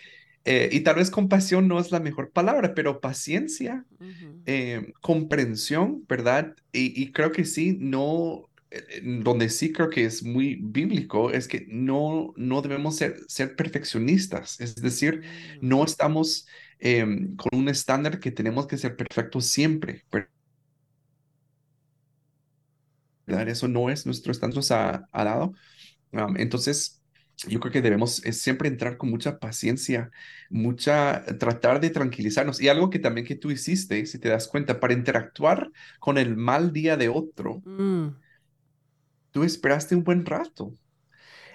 Eh, 0.45 0.69
y 0.71 0.81
tal 0.81 0.95
vez 0.95 1.09
compasión 1.09 1.67
no 1.67 1.79
es 1.79 1.91
la 1.91 1.99
mejor 1.99 2.31
palabra, 2.31 2.73
pero 2.75 2.99
paciencia, 2.99 3.85
eh, 4.45 4.93
comprensión, 5.01 6.05
¿verdad? 6.07 6.55
Y, 6.71 7.11
creo 7.11 7.31
que 7.31 7.45
sí, 7.45 7.77
no, 7.79 8.49
eh, 8.71 9.01
donde 9.23 9.49
sí 9.49 9.71
creo 9.71 9.89
que 9.89 10.05
es 10.05 10.23
muy 10.23 10.59
bíblico, 10.61 11.31
es 11.31 11.47
que 11.47 11.65
no, 11.69 12.33
no 12.37 12.61
debemos 12.61 12.95
ser, 12.95 13.17
ser 13.27 13.55
perfeccionistas, 13.55 14.59
es 14.59 14.75
decir, 14.75 15.21
no 15.61 15.79
mm. 15.81 15.85
estamos 15.85 16.47
Em, 16.83 17.35
con 17.35 17.59
un 17.59 17.69
estándar 17.69 18.19
que 18.19 18.31
tenemos 18.31 18.67
que 18.67 18.77
ser 18.77 18.95
perfectos 18.95 19.45
siempre. 19.45 20.03
¿verdad? 23.27 23.47
Eso 23.49 23.67
no 23.67 23.89
es 23.89 24.05
nuestro 24.05 24.31
estatus 24.31 24.71
ha, 24.71 25.07
ha 25.11 25.23
dado. 25.23 25.53
Um, 26.11 26.37
entonces, 26.37 27.01
yo 27.47 27.59
creo 27.59 27.71
que 27.71 27.81
debemos 27.81 28.25
es 28.25 28.41
siempre 28.41 28.67
entrar 28.67 28.97
con 28.97 29.09
mucha 29.09 29.39
paciencia, 29.39 30.11
mucha, 30.49 31.23
tratar 31.39 31.79
de 31.79 31.91
tranquilizarnos. 31.91 32.61
Y 32.61 32.67
algo 32.67 32.89
que 32.89 32.99
también 32.99 33.25
que 33.27 33.35
tú 33.35 33.51
hiciste, 33.51 34.05
si 34.05 34.19
te 34.19 34.29
das 34.29 34.47
cuenta, 34.47 34.79
para 34.79 34.93
interactuar 34.93 35.71
con 35.99 36.17
el 36.17 36.35
mal 36.35 36.73
día 36.73 36.97
de 36.97 37.09
otro, 37.09 37.61
Mm, 37.65 38.15
tú 39.31 39.43
esperaste 39.43 39.95
un 39.95 40.03
buen 40.03 40.25
rato. 40.25 40.73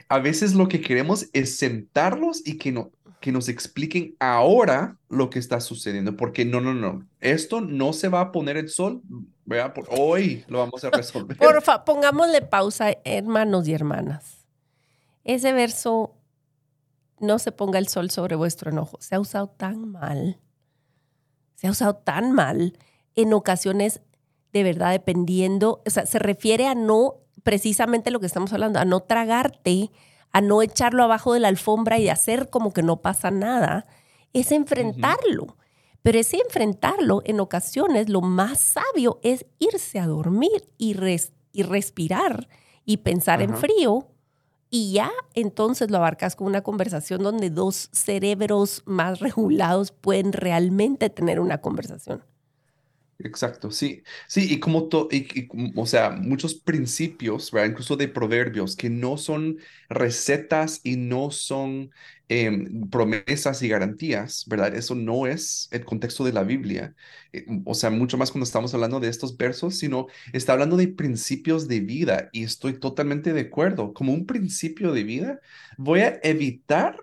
A 0.08 0.20
veces 0.20 0.54
lo 0.54 0.68
que 0.68 0.80
queremos 0.80 1.28
es 1.32 1.56
sentarlos 1.56 2.46
y 2.46 2.58
que, 2.58 2.72
no, 2.72 2.92
que 3.20 3.32
nos 3.32 3.48
expliquen 3.48 4.14
ahora 4.20 4.98
lo 5.08 5.30
que 5.30 5.38
está 5.38 5.60
sucediendo, 5.60 6.16
porque 6.16 6.44
no, 6.44 6.60
no, 6.60 6.74
no, 6.74 7.06
esto 7.20 7.60
no 7.60 7.92
se 7.92 8.08
va 8.08 8.20
a 8.20 8.32
poner 8.32 8.56
el 8.56 8.68
sol, 8.68 9.02
¿verdad? 9.44 9.74
Por 9.74 9.86
hoy 9.90 10.44
lo 10.48 10.58
vamos 10.58 10.84
a 10.84 10.90
resolver. 10.90 11.36
Porfa, 11.36 11.84
pongámosle 11.84 12.42
pausa, 12.42 12.92
hermanos 13.04 13.66
y 13.68 13.72
hermanas. 13.72 14.46
Ese 15.24 15.52
verso, 15.52 16.14
no 17.18 17.38
se 17.38 17.52
ponga 17.52 17.78
el 17.78 17.88
sol 17.88 18.10
sobre 18.10 18.36
vuestro 18.36 18.70
enojo, 18.70 18.98
se 19.00 19.14
ha 19.14 19.20
usado 19.20 19.48
tan 19.48 19.90
mal, 19.90 20.38
se 21.54 21.66
ha 21.66 21.70
usado 21.70 21.96
tan 21.96 22.32
mal 22.32 22.78
en 23.14 23.32
ocasiones, 23.32 24.02
de 24.52 24.62
verdad, 24.62 24.92
dependiendo, 24.92 25.82
o 25.86 25.90
sea, 25.90 26.06
se 26.06 26.18
refiere 26.18 26.66
a 26.66 26.74
no, 26.74 27.16
precisamente 27.42 28.10
lo 28.10 28.20
que 28.20 28.26
estamos 28.26 28.52
hablando, 28.52 28.78
a 28.78 28.84
no 28.84 29.00
tragarte, 29.00 29.90
a 30.32 30.40
no 30.40 30.62
echarlo 30.62 31.02
abajo 31.04 31.32
de 31.34 31.40
la 31.40 31.48
alfombra 31.48 31.98
y 31.98 32.08
hacer 32.08 32.50
como 32.50 32.72
que 32.72 32.82
no 32.82 33.00
pasa 33.02 33.30
nada, 33.30 33.86
es 34.32 34.52
enfrentarlo. 34.52 35.56
Pero 36.02 36.18
ese 36.18 36.36
enfrentarlo, 36.38 37.22
en 37.24 37.40
ocasiones, 37.40 38.08
lo 38.08 38.20
más 38.20 38.58
sabio 38.60 39.18
es 39.22 39.46
irse 39.58 39.98
a 39.98 40.06
dormir 40.06 40.68
y, 40.78 40.92
res- 40.94 41.32
y 41.52 41.62
respirar 41.64 42.48
y 42.84 42.98
pensar 42.98 43.42
en 43.42 43.50
frío. 43.56 44.08
Y 44.70 44.92
ya 44.92 45.10
entonces 45.34 45.90
lo 45.90 45.96
abarcas 45.98 46.36
con 46.36 46.46
una 46.48 46.62
conversación 46.62 47.22
donde 47.22 47.50
dos 47.50 47.88
cerebros 47.92 48.82
más 48.84 49.18
regulados 49.20 49.90
pueden 49.92 50.32
realmente 50.32 51.08
tener 51.10 51.40
una 51.40 51.60
conversación. 51.60 52.22
Exacto, 53.18 53.70
sí, 53.70 54.02
sí, 54.28 54.46
y 54.52 54.60
como, 54.60 54.88
to- 54.88 55.08
y, 55.10 55.48
o 55.74 55.86
sea, 55.86 56.10
muchos 56.10 56.54
principios, 56.54 57.50
¿verdad? 57.50 57.70
Incluso 57.70 57.96
de 57.96 58.08
proverbios, 58.08 58.76
que 58.76 58.90
no 58.90 59.16
son 59.16 59.56
recetas 59.88 60.80
y 60.84 60.96
no 60.96 61.30
son 61.30 61.90
em, 62.28 62.88
promesas 62.90 63.62
y 63.62 63.68
garantías, 63.68 64.44
¿verdad? 64.46 64.74
Eso 64.74 64.94
no 64.94 65.26
es 65.26 65.66
el 65.70 65.86
contexto 65.86 66.24
de 66.24 66.34
la 66.34 66.42
Biblia. 66.42 66.94
Eh, 67.32 67.46
o 67.64 67.72
sea, 67.74 67.88
mucho 67.88 68.18
más 68.18 68.30
cuando 68.30 68.44
estamos 68.44 68.74
hablando 68.74 69.00
de 69.00 69.08
estos 69.08 69.36
versos, 69.38 69.78
sino 69.78 70.08
está 70.34 70.52
hablando 70.52 70.76
de 70.76 70.88
principios 70.88 71.68
de 71.68 71.80
vida 71.80 72.28
y 72.32 72.44
estoy 72.44 72.78
totalmente 72.78 73.32
de 73.32 73.40
acuerdo. 73.42 73.94
Como 73.94 74.12
un 74.12 74.26
principio 74.26 74.92
de 74.92 75.04
vida, 75.04 75.40
voy 75.78 76.00
a 76.00 76.20
evitar 76.22 76.98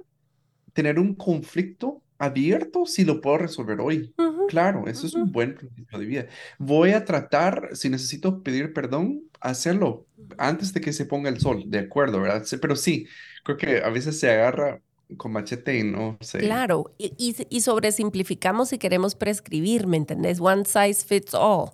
tener 0.73 0.99
un 0.99 1.15
conflicto 1.15 2.02
abierto 2.23 2.85
si 2.85 3.05
lo 3.05 3.21
puedo 3.21 3.37
resolver 3.39 3.79
hoy. 3.81 4.15
Ujú, 4.17 4.45
Claro, 4.45 4.87
eso 4.87 5.07
es 5.07 5.15
un 5.15 5.31
buen 5.31 5.55
principio 5.55 5.99
de 5.99 6.05
vida. 6.05 6.27
Voy 6.59 6.91
a 6.91 7.05
tratar, 7.05 7.69
si 7.75 7.89
necesito 7.89 8.43
pedir 8.43 8.73
perdón, 8.73 9.23
hacerlo 9.39 10.07
antes 10.37 10.73
de 10.73 10.81
que 10.81 10.93
se 10.93 11.05
ponga 11.05 11.29
el 11.29 11.39
sol, 11.39 11.63
de 11.67 11.79
acuerdo, 11.79 12.19
¿verdad? 12.21 12.45
Pero 12.61 12.75
sí, 12.75 13.07
creo 13.43 13.57
que 13.57 13.77
a 13.83 13.89
veces 13.89 14.19
se 14.19 14.29
agarra 14.31 14.81
con 15.17 15.31
machete 15.31 15.77
y 15.79 15.83
no 15.83 16.17
sé. 16.21 16.65
Claro, 16.65 16.93
y, 16.97 17.13
y, 17.17 17.35
y 17.49 17.61
sobresimplificamos 17.61 18.69
si 18.69 18.77
queremos 18.77 19.15
prescribir, 19.15 19.87
¿me 19.87 19.97
entendés? 19.97 20.39
One 20.41 20.65
size 20.65 21.05
fits 21.05 21.33
all. 21.33 21.71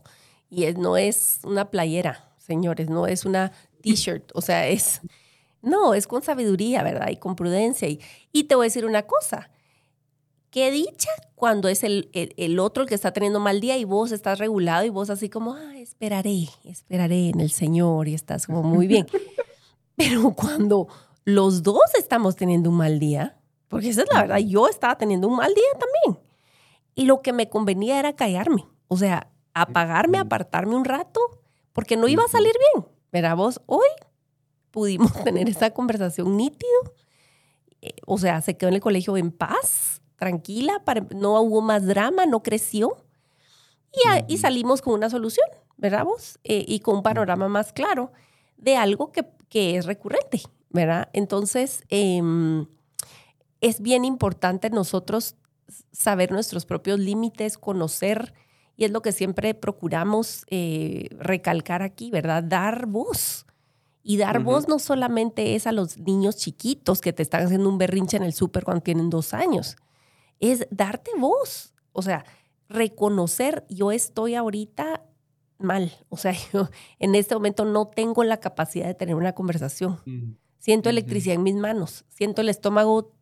Y 0.49 0.65
es- 0.65 0.77
no 0.77 0.97
es 0.97 1.39
una 1.43 1.71
playera, 1.71 2.33
señores, 2.37 2.89
no 2.89 3.07
es 3.07 3.25
una 3.25 3.51
t-shirt, 3.81 4.31
o 4.33 4.41
sea, 4.41 4.67
es... 4.67 5.01
No, 5.61 5.93
es 5.95 6.07
con 6.07 6.23
sabiduría, 6.23 6.83
¿verdad? 6.83 7.09
Y 7.09 7.17
con 7.17 7.35
prudencia. 7.35 7.87
Y, 7.89 7.99
y 8.31 8.45
te 8.45 8.55
voy 8.55 8.65
a 8.65 8.67
decir 8.67 8.85
una 8.85 9.03
cosa. 9.07 9.51
Qué 10.51 10.71
dicha 10.71 11.09
cuando 11.35 11.67
es 11.67 11.83
el, 11.83 12.09
el, 12.13 12.33
el 12.37 12.59
otro 12.59 12.83
el 12.83 12.89
que 12.89 12.95
está 12.95 13.13
teniendo 13.13 13.39
mal 13.39 13.61
día 13.61 13.77
y 13.77 13.83
vos 13.83 14.11
estás 14.11 14.39
regulado 14.39 14.83
y 14.83 14.89
vos 14.89 15.09
así 15.09 15.29
como, 15.29 15.53
ah, 15.53 15.77
esperaré, 15.77 16.49
esperaré 16.63 17.29
en 17.29 17.39
el 17.39 17.51
Señor 17.51 18.07
y 18.07 18.15
estás 18.15 18.47
como 18.47 18.63
muy 18.63 18.87
bien. 18.87 19.07
Pero 19.95 20.33
cuando 20.33 20.87
los 21.23 21.61
dos 21.61 21.81
estamos 21.97 22.35
teniendo 22.35 22.69
un 22.71 22.77
mal 22.77 22.99
día, 22.99 23.37
porque 23.67 23.89
esa 23.89 24.01
es 24.01 24.07
la 24.11 24.21
verdad, 24.21 24.37
yo 24.39 24.67
estaba 24.67 24.97
teniendo 24.97 25.27
un 25.27 25.35
mal 25.35 25.53
día 25.53 25.63
también. 25.73 26.23
Y 26.95 27.05
lo 27.05 27.21
que 27.21 27.31
me 27.33 27.47
convenía 27.49 27.99
era 27.99 28.15
callarme, 28.15 28.65
o 28.87 28.97
sea, 28.97 29.29
apagarme, 29.53 30.17
apartarme 30.17 30.75
un 30.75 30.85
rato, 30.85 31.19
porque 31.73 31.95
no 31.95 32.07
iba 32.07 32.23
a 32.23 32.27
salir 32.27 32.53
bien. 32.73 32.87
Verá 33.11 33.35
vos, 33.35 33.61
hoy 33.67 33.87
pudimos 34.71 35.13
tener 35.23 35.47
esa 35.47 35.69
conversación 35.71 36.35
nítido. 36.35 36.93
Eh, 37.81 37.93
O 38.05 38.17
sea, 38.17 38.41
se 38.41 38.57
quedó 38.57 38.69
en 38.69 38.75
el 38.75 38.81
colegio 38.81 39.15
en 39.17 39.31
paz, 39.31 39.98
tranquila, 40.19 40.83
para- 40.85 41.05
no 41.15 41.39
hubo 41.41 41.61
más 41.61 41.85
drama, 41.85 42.25
no 42.25 42.43
creció. 42.43 42.97
Y, 43.91 44.07
a- 44.07 44.25
y 44.27 44.37
salimos 44.37 44.81
con 44.81 44.93
una 44.93 45.09
solución, 45.09 45.47
¿verdad 45.77 46.03
vos? 46.05 46.37
Eh, 46.43 46.63
y 46.67 46.81
con 46.81 46.97
un 46.97 47.03
panorama 47.03 47.47
más 47.47 47.73
claro 47.73 48.11
de 48.57 48.75
algo 48.75 49.11
que, 49.11 49.25
que 49.49 49.77
es 49.77 49.85
recurrente, 49.85 50.41
¿verdad? 50.69 51.09
Entonces, 51.13 51.81
em, 51.89 52.67
es 53.61 53.81
bien 53.81 54.05
importante 54.05 54.69
nosotros 54.69 55.35
saber 55.91 56.31
nuestros 56.31 56.65
propios 56.65 56.99
límites, 56.99 57.57
conocer, 57.57 58.33
y 58.75 58.85
es 58.85 58.91
lo 58.91 59.01
que 59.01 59.11
siempre 59.11 59.53
procuramos 59.55 60.45
eh, 60.49 61.09
recalcar 61.17 61.81
aquí, 61.81 62.11
¿verdad? 62.11 62.43
Dar 62.43 62.85
voz. 62.85 63.45
Y 64.03 64.17
dar 64.17 64.37
voz 64.41 64.67
no 64.69 64.79
solamente 64.79 65.55
es 65.55 65.67
a 65.67 65.71
los 65.73 65.97
niños 65.97 66.37
chiquitos 66.37 67.01
que 67.01 67.11
te 67.11 67.21
están 67.21 67.43
haciendo 67.45 67.67
un 67.69 67.77
berrinche 67.77 68.15
en 68.17 68.23
el 68.23 68.33
súper 68.33 68.63
cuando 68.63 68.81
tienen 68.81 69.09
dos 69.09 69.33
años, 69.33 69.75
es 70.39 70.67
darte 70.71 71.11
voz. 71.17 71.73
O 71.91 72.01
sea, 72.01 72.25
reconocer, 72.67 73.65
yo 73.69 73.91
estoy 73.91 74.35
ahorita 74.35 75.03
mal. 75.57 75.91
O 76.09 76.17
sea, 76.17 76.33
yo 76.53 76.69
en 76.99 77.15
este 77.15 77.35
momento 77.35 77.65
no 77.65 77.87
tengo 77.87 78.23
la 78.23 78.39
capacidad 78.39 78.87
de 78.87 78.95
tener 78.95 79.15
una 79.15 79.33
conversación. 79.33 79.99
Mm, 80.05 80.33
Siento 80.59 80.89
electricidad 80.89 81.35
en 81.35 81.43
mis 81.43 81.55
manos, 81.55 82.03
siento 82.09 82.41
el 82.41 82.49
estómago 82.49 83.13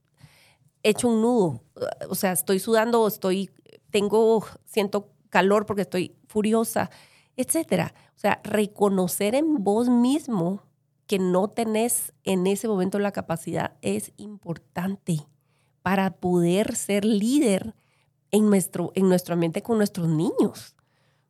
hecho 0.81 1.07
un 1.07 1.21
nudo. 1.21 1.63
O 2.09 2.15
sea, 2.15 2.31
estoy 2.31 2.59
sudando, 2.59 3.07
estoy, 3.07 3.51
tengo, 3.91 4.43
siento 4.65 5.13
calor 5.29 5.67
porque 5.67 5.83
estoy 5.83 6.15
furiosa, 6.27 6.89
etcétera. 7.35 7.93
O 8.15 8.19
sea, 8.19 8.41
reconocer 8.43 9.35
en 9.35 9.63
vos 9.63 9.87
mismo 9.87 10.63
que 11.05 11.19
no 11.19 11.47
tenés 11.47 12.11
en 12.23 12.47
ese 12.47 12.67
momento 12.67 12.97
la 12.97 13.11
capacidad 13.11 13.77
es 13.81 14.11
importante 14.17 15.27
para 15.87 16.11
poder 16.17 16.75
ser 16.75 17.05
líder 17.05 17.73
en 18.31 18.49
nuestro, 18.49 18.91
en 18.93 19.07
nuestro 19.07 19.35
ambiente 19.35 19.63
con 19.63 19.77
nuestros 19.77 20.09
niños. 20.09 20.75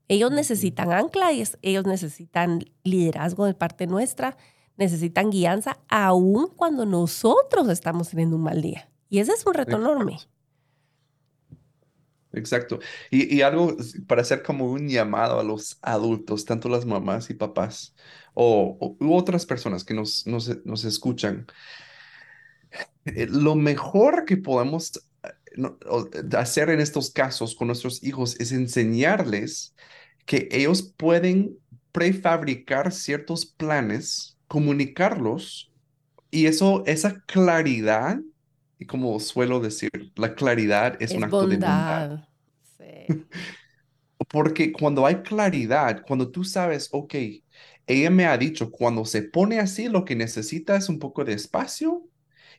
Ellos 0.08 0.32
necesitan 0.32 0.92
ancla, 0.92 1.32
y 1.32 1.42
es- 1.42 1.60
ellos 1.62 1.86
necesitan 1.86 2.66
liderazgo 2.84 3.46
de 3.46 3.54
parte 3.54 3.86
nuestra, 3.86 4.36
necesitan 4.76 5.30
guianza, 5.30 5.78
aun 5.90 6.48
cuando 6.56 6.88
nosotros 6.88 7.70
estamos 7.70 8.10
teniendo 8.10 8.36
un 8.36 8.42
mal 8.42 8.64
día. 8.64 8.90
Y 9.12 9.20
ese 9.20 9.34
es 9.34 9.46
un 9.46 9.54
reto 9.54 9.76
enorme. 9.78 10.18
Exacto. 12.34 12.80
Y, 13.12 13.36
y 13.36 13.44
algo 13.44 13.76
para 14.08 14.24
hacer 14.24 14.42
como 14.42 14.72
un 14.72 14.88
llamado 14.90 15.40
a 15.40 15.44
los 15.44 15.78
adultos, 15.84 16.46
tanto 16.46 16.68
las 16.68 16.84
mamás 16.84 17.30
y 17.30 17.36
papás 17.36 17.96
o, 18.34 18.76
o- 18.80 18.98
u 19.06 19.14
otras 19.16 19.46
personas 19.46 19.84
que 19.84 19.94
nos, 19.94 20.26
nos, 20.26 20.66
nos 20.66 20.84
escuchan. 20.84 21.46
Eh, 23.06 23.28
Lo 23.30 23.56
mejor 23.56 24.26
que 24.26 24.38
podemos 24.38 24.92
eh, 25.24 25.30
hacer 26.38 26.70
en 26.70 26.80
estos 26.80 27.12
casos 27.12 27.56
con 27.56 27.68
nuestros 27.68 28.04
hijos 28.04 28.40
es 28.40 28.52
enseñarles 28.52 29.74
que 30.26 30.48
ellos 30.52 30.94
pueden 30.98 31.58
prefabricar 31.92 32.92
ciertos 32.92 33.46
planes, 33.46 34.38
comunicarlos, 34.48 35.72
y 36.30 36.46
eso, 36.46 36.84
esa 36.86 37.22
claridad, 37.22 38.20
y 38.78 38.86
como 38.86 39.20
suelo 39.20 39.60
decir, 39.60 39.90
la 40.16 40.36
claridad 40.36 41.02
es 41.02 41.12
un 41.12 41.24
acto 41.24 41.48
de 41.48 41.56
bondad. 41.56 42.28
Sí. 42.78 42.86
Porque 44.30 44.72
cuando 44.72 45.06
hay 45.06 45.18
claridad, 45.18 46.04
cuando 46.06 46.30
tú 46.30 46.44
sabes, 46.44 46.90
ok, 46.92 47.16
ella 47.88 48.10
me 48.10 48.26
ha 48.26 48.38
dicho, 48.38 48.72
cuando 48.72 49.06
se 49.06 49.24
pone 49.24 49.60
así, 49.60 49.88
lo 49.88 50.04
que 50.06 50.16
necesita 50.16 50.76
es 50.76 50.90
un 50.90 51.00
poco 51.00 51.24
de 51.24 51.34
espacio 51.34 52.04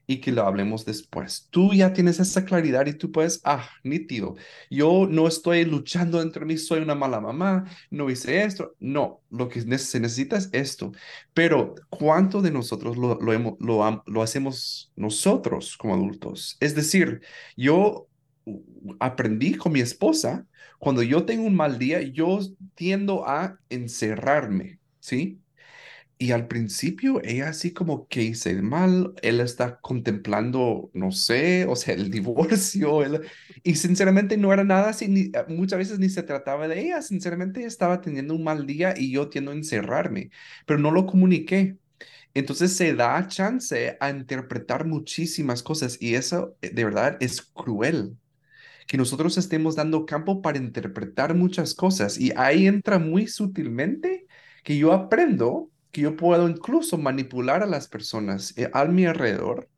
y 0.08 0.20
que 0.20 0.32
lo 0.32 0.46
hablemos 0.46 0.86
después. 0.86 1.48
Tú 1.50 1.74
ya 1.74 1.92
tienes 1.92 2.18
esa 2.18 2.46
claridad 2.46 2.86
y 2.86 2.94
tú 2.94 3.12
puedes, 3.12 3.42
ah, 3.44 3.68
nítido. 3.84 4.36
Yo 4.70 5.06
no 5.08 5.28
estoy 5.28 5.66
luchando 5.66 6.22
entre 6.22 6.46
mí, 6.46 6.56
soy 6.56 6.80
una 6.80 6.94
mala 6.94 7.20
mamá, 7.20 7.66
no 7.90 8.08
hice 8.08 8.42
esto. 8.42 8.74
No, 8.80 9.20
lo 9.30 9.50
que 9.50 9.60
se 9.60 10.00
necesita 10.00 10.38
es 10.38 10.48
esto. 10.52 10.92
Pero 11.34 11.74
¿cuánto 11.90 12.40
de 12.40 12.50
nosotros 12.50 12.96
lo, 12.96 13.20
lo, 13.20 14.02
lo 14.06 14.22
hacemos 14.22 14.90
nosotros 14.96 15.76
como 15.76 15.94
adultos? 15.94 16.56
Es 16.58 16.74
decir, 16.74 17.20
yo 17.54 18.08
aprendí 19.00 19.56
con 19.56 19.72
mi 19.72 19.80
esposa, 19.80 20.46
cuando 20.78 21.02
yo 21.02 21.26
tengo 21.26 21.46
un 21.46 21.54
mal 21.54 21.78
día, 21.78 22.00
yo 22.00 22.38
tiendo 22.74 23.28
a 23.28 23.58
encerrarme, 23.68 24.78
¿sí? 25.00 25.38
Y 26.18 26.32
al 26.32 26.48
principio 26.48 27.20
ella 27.24 27.48
así 27.50 27.72
como 27.72 28.08
que 28.08 28.22
hice 28.24 28.60
mal, 28.62 29.14
él 29.22 29.40
está 29.40 29.80
contemplando, 29.80 30.90
no 30.94 31.12
sé, 31.12 31.66
o 31.66 31.76
sea, 31.76 31.94
el 31.94 32.10
divorcio, 32.12 33.02
él, 33.04 33.22
y 33.62 33.76
sinceramente 33.76 34.36
no 34.36 34.52
era 34.52 34.64
nada 34.64 34.90
así, 34.90 35.08
ni, 35.08 35.30
ah, 35.36 35.46
muchas 35.48 35.78
veces 35.78 35.98
ni 35.98 36.08
se 36.08 36.22
trataba 36.24 36.68
de 36.68 36.80
ella, 36.80 37.02
sinceramente 37.02 37.64
estaba 37.64 38.00
teniendo 38.00 38.34
un 38.34 38.44
mal 38.44 38.66
día 38.66 38.94
y 38.96 39.12
yo 39.12 39.28
tiendo 39.28 39.52
a 39.52 39.54
encerrarme, 39.54 40.30
pero 40.66 40.78
no 40.80 40.90
lo 40.90 41.06
comuniqué. 41.06 41.78
Entonces 42.34 42.76
se 42.76 42.94
da 42.94 43.26
chance 43.28 43.96
a 44.00 44.10
interpretar 44.10 44.86
muchísimas 44.86 45.62
cosas 45.62 45.98
y 46.00 46.14
eso 46.14 46.56
eh, 46.62 46.70
de 46.70 46.84
verdad 46.84 47.16
es 47.20 47.42
cruel 47.42 48.16
que 48.86 48.96
nosotros 48.96 49.38
estemos 49.38 49.76
dando 49.76 50.06
campo 50.06 50.42
para 50.42 50.58
interpretar 50.58 51.34
muchas 51.34 51.74
cosas 51.74 52.18
y 52.18 52.32
ahí 52.36 52.66
entra 52.66 52.98
muy 52.98 53.26
sutilmente 53.28 54.26
que 54.64 54.78
yo 54.78 54.92
aprendo 54.92 55.70
que 55.90 56.02
yo 56.02 56.16
puedo 56.16 56.48
incluso 56.48 56.98
manipular 56.98 57.62
a 57.62 57.66
las 57.66 57.88
personas 57.88 58.56
eh, 58.58 58.70
a 58.72 58.84
mi 58.86 59.06
alrededor 59.06 59.68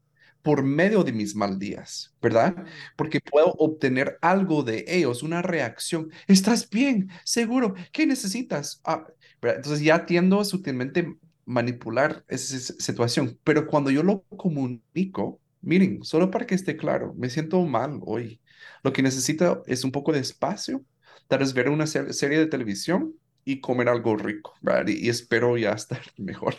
por 0.43 0.63
medio 0.63 1.05
de 1.05 1.13
mis 1.13 1.35
mal 1.35 1.59
días, 1.59 2.15
¿verdad? 2.23 2.57
Porque 2.97 3.21
puedo 3.21 3.53
obtener 3.59 4.19
algo 4.23 4.63
de 4.63 4.85
ellos, 4.89 5.23
una 5.23 5.43
reacción. 5.43 6.11
¿Estás 6.27 6.69
bien? 6.71 7.11
¿Seguro? 7.25 7.75
¿Qué 7.93 8.07
necesitas? 8.07 8.81
Ah, 8.85 9.07
Entonces 9.43 9.83
ya 9.83 10.07
tiendo 10.07 10.43
sutilmente 10.45 11.15
manipular 11.45 12.25
esa 12.29 12.59
situación, 12.79 13.39
pero 13.45 13.67
cuando 13.67 13.91
yo 13.91 14.03
lo 14.03 14.23
comunico, 14.37 15.41
miren, 15.61 16.03
solo 16.05 16.31
para 16.31 16.47
que 16.47 16.55
esté 16.55 16.77
claro, 16.77 17.15
me 17.17 17.29
siento 17.31 17.61
mal 17.65 18.01
hoy. 18.05 18.41
Lo 18.83 18.93
que 18.93 19.03
necesito 19.03 19.63
es 19.67 19.85
un 19.85 19.93
poco 19.93 20.13
de 20.13 20.21
espacio, 20.21 20.85
tal 21.29 21.41
vez 21.41 21.53
ver 21.55 21.69
una 21.69 21.87
serie 21.87 22.39
de 22.39 22.47
televisión 22.47 23.15
y 23.45 23.61
comer 23.61 23.89
algo 23.89 24.17
rico, 24.17 24.55
¿verdad? 24.61 24.89
Y, 24.89 25.09
espero 25.09 25.57
ya 25.57 25.73
estar 25.73 26.01
mejor, 26.17 26.57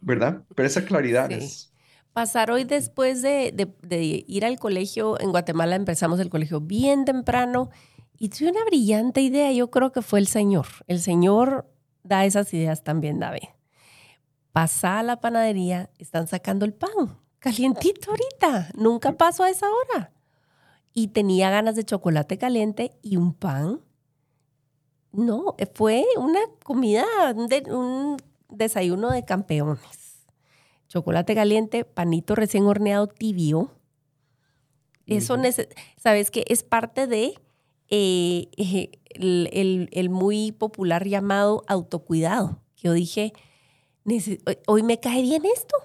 ¿verdad? 0.00 0.42
Pero 0.54 0.66
esa 0.66 0.84
claridad 0.84 1.30
es... 1.30 1.70
Pasar 2.12 2.52
hoy 2.52 2.62
después 2.62 3.22
de, 3.22 3.52
de, 3.82 4.24
ir 4.28 4.44
al 4.44 4.58
colegio, 4.58 5.20
en 5.20 5.30
Guatemala 5.30 5.74
empezamos 5.74 6.20
el 6.20 6.30
colegio 6.30 6.60
bien 6.60 7.04
temprano 7.04 7.70
y 8.16 8.28
tuve 8.28 8.50
una 8.50 8.64
brillante 8.64 9.20
idea, 9.20 9.50
yo 9.50 9.70
creo 9.70 9.90
que 9.90 10.00
fue 10.00 10.20
el 10.20 10.28
Señor. 10.28 10.66
El 10.86 11.00
Señor 11.00 11.68
da 12.04 12.24
esas 12.24 12.54
ideas 12.54 12.84
también, 12.84 13.18
David. 13.18 13.48
Pasa 14.52 15.00
a 15.00 15.02
la 15.02 15.20
panadería, 15.20 15.90
están 15.98 16.28
sacando 16.28 16.64
el 16.64 16.72
pan, 16.72 17.18
calientito 17.40 18.12
ahorita, 18.12 18.70
nunca 18.76 19.12
paso 19.14 19.42
a 19.42 19.50
esa 19.50 19.66
hora. 19.68 20.12
Y 20.92 21.08
tenía 21.08 21.50
ganas 21.50 21.74
de 21.74 21.84
chocolate 21.84 22.38
caliente 22.38 22.92
y 23.02 23.16
un 23.16 23.34
pan 23.34 23.80
no, 25.14 25.54
eh, 25.58 25.66
fue 25.72 26.04
una 26.16 26.40
comida, 26.64 27.04
un, 27.34 28.16
desayuno 28.48 29.10
de 29.10 29.24
campeones. 29.24 29.80
Chocolate 30.88 31.34
caliente, 31.34 31.84
panito 31.84 32.34
recién 32.34 32.64
horneado 32.64 33.06
tibio. 33.06 33.70
Eso, 35.06 35.36
sabes 35.96 36.30
que 36.30 36.44
es 36.48 36.62
parte 36.62 37.06
de 37.06 37.34
eh, 37.88 38.48
eh, 38.56 38.90
el, 39.10 40.10
muy 40.10 40.52
popular 40.52 41.06
llamado 41.06 41.62
autocuidado. 41.66 42.60
Yo 42.76 42.92
dije, 42.92 43.32
hoy 44.66 44.82
me 44.82 45.00
cae 45.00 45.22
bien 45.22 45.44
esto, 45.44 45.76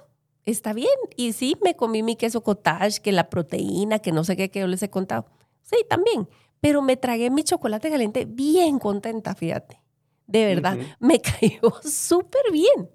está 0.45 0.73
bien. 0.73 0.89
Y 1.17 1.33
sí, 1.33 1.55
me 1.61 1.75
comí 1.75 2.01
mi 2.01 2.15
queso 2.15 2.41
cottage, 2.43 3.01
que 3.01 3.11
la 3.11 3.29
proteína, 3.29 3.99
que 3.99 4.11
no 4.11 4.23
sé 4.23 4.37
qué, 4.37 4.49
que 4.49 4.61
yo 4.61 4.67
les 4.67 4.83
he 4.83 4.89
contado. 4.89 5.25
Sí, 5.63 5.77
también 5.89 6.27
pero 6.61 6.81
me 6.81 6.97
tragué 6.97 7.29
mi 7.29 7.43
chocolate 7.43 7.89
caliente 7.89 8.25
bien 8.25 8.79
contenta, 8.79 9.35
fíjate. 9.35 9.81
De 10.27 10.45
verdad, 10.45 10.77
me 10.99 11.21
cayó 11.21 11.73
súper 11.83 12.51
bien. 12.51 12.89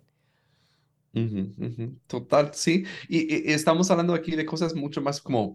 Total, 2.07 2.51
sí. 2.55 2.85
Y, 3.09 3.53
estamos 3.53 3.91
hablando 3.91 4.15
aquí 4.15 4.37
de 4.37 4.47
cosas 4.47 4.75
mucho 4.75 5.01
más 5.01 5.21
como 5.21 5.55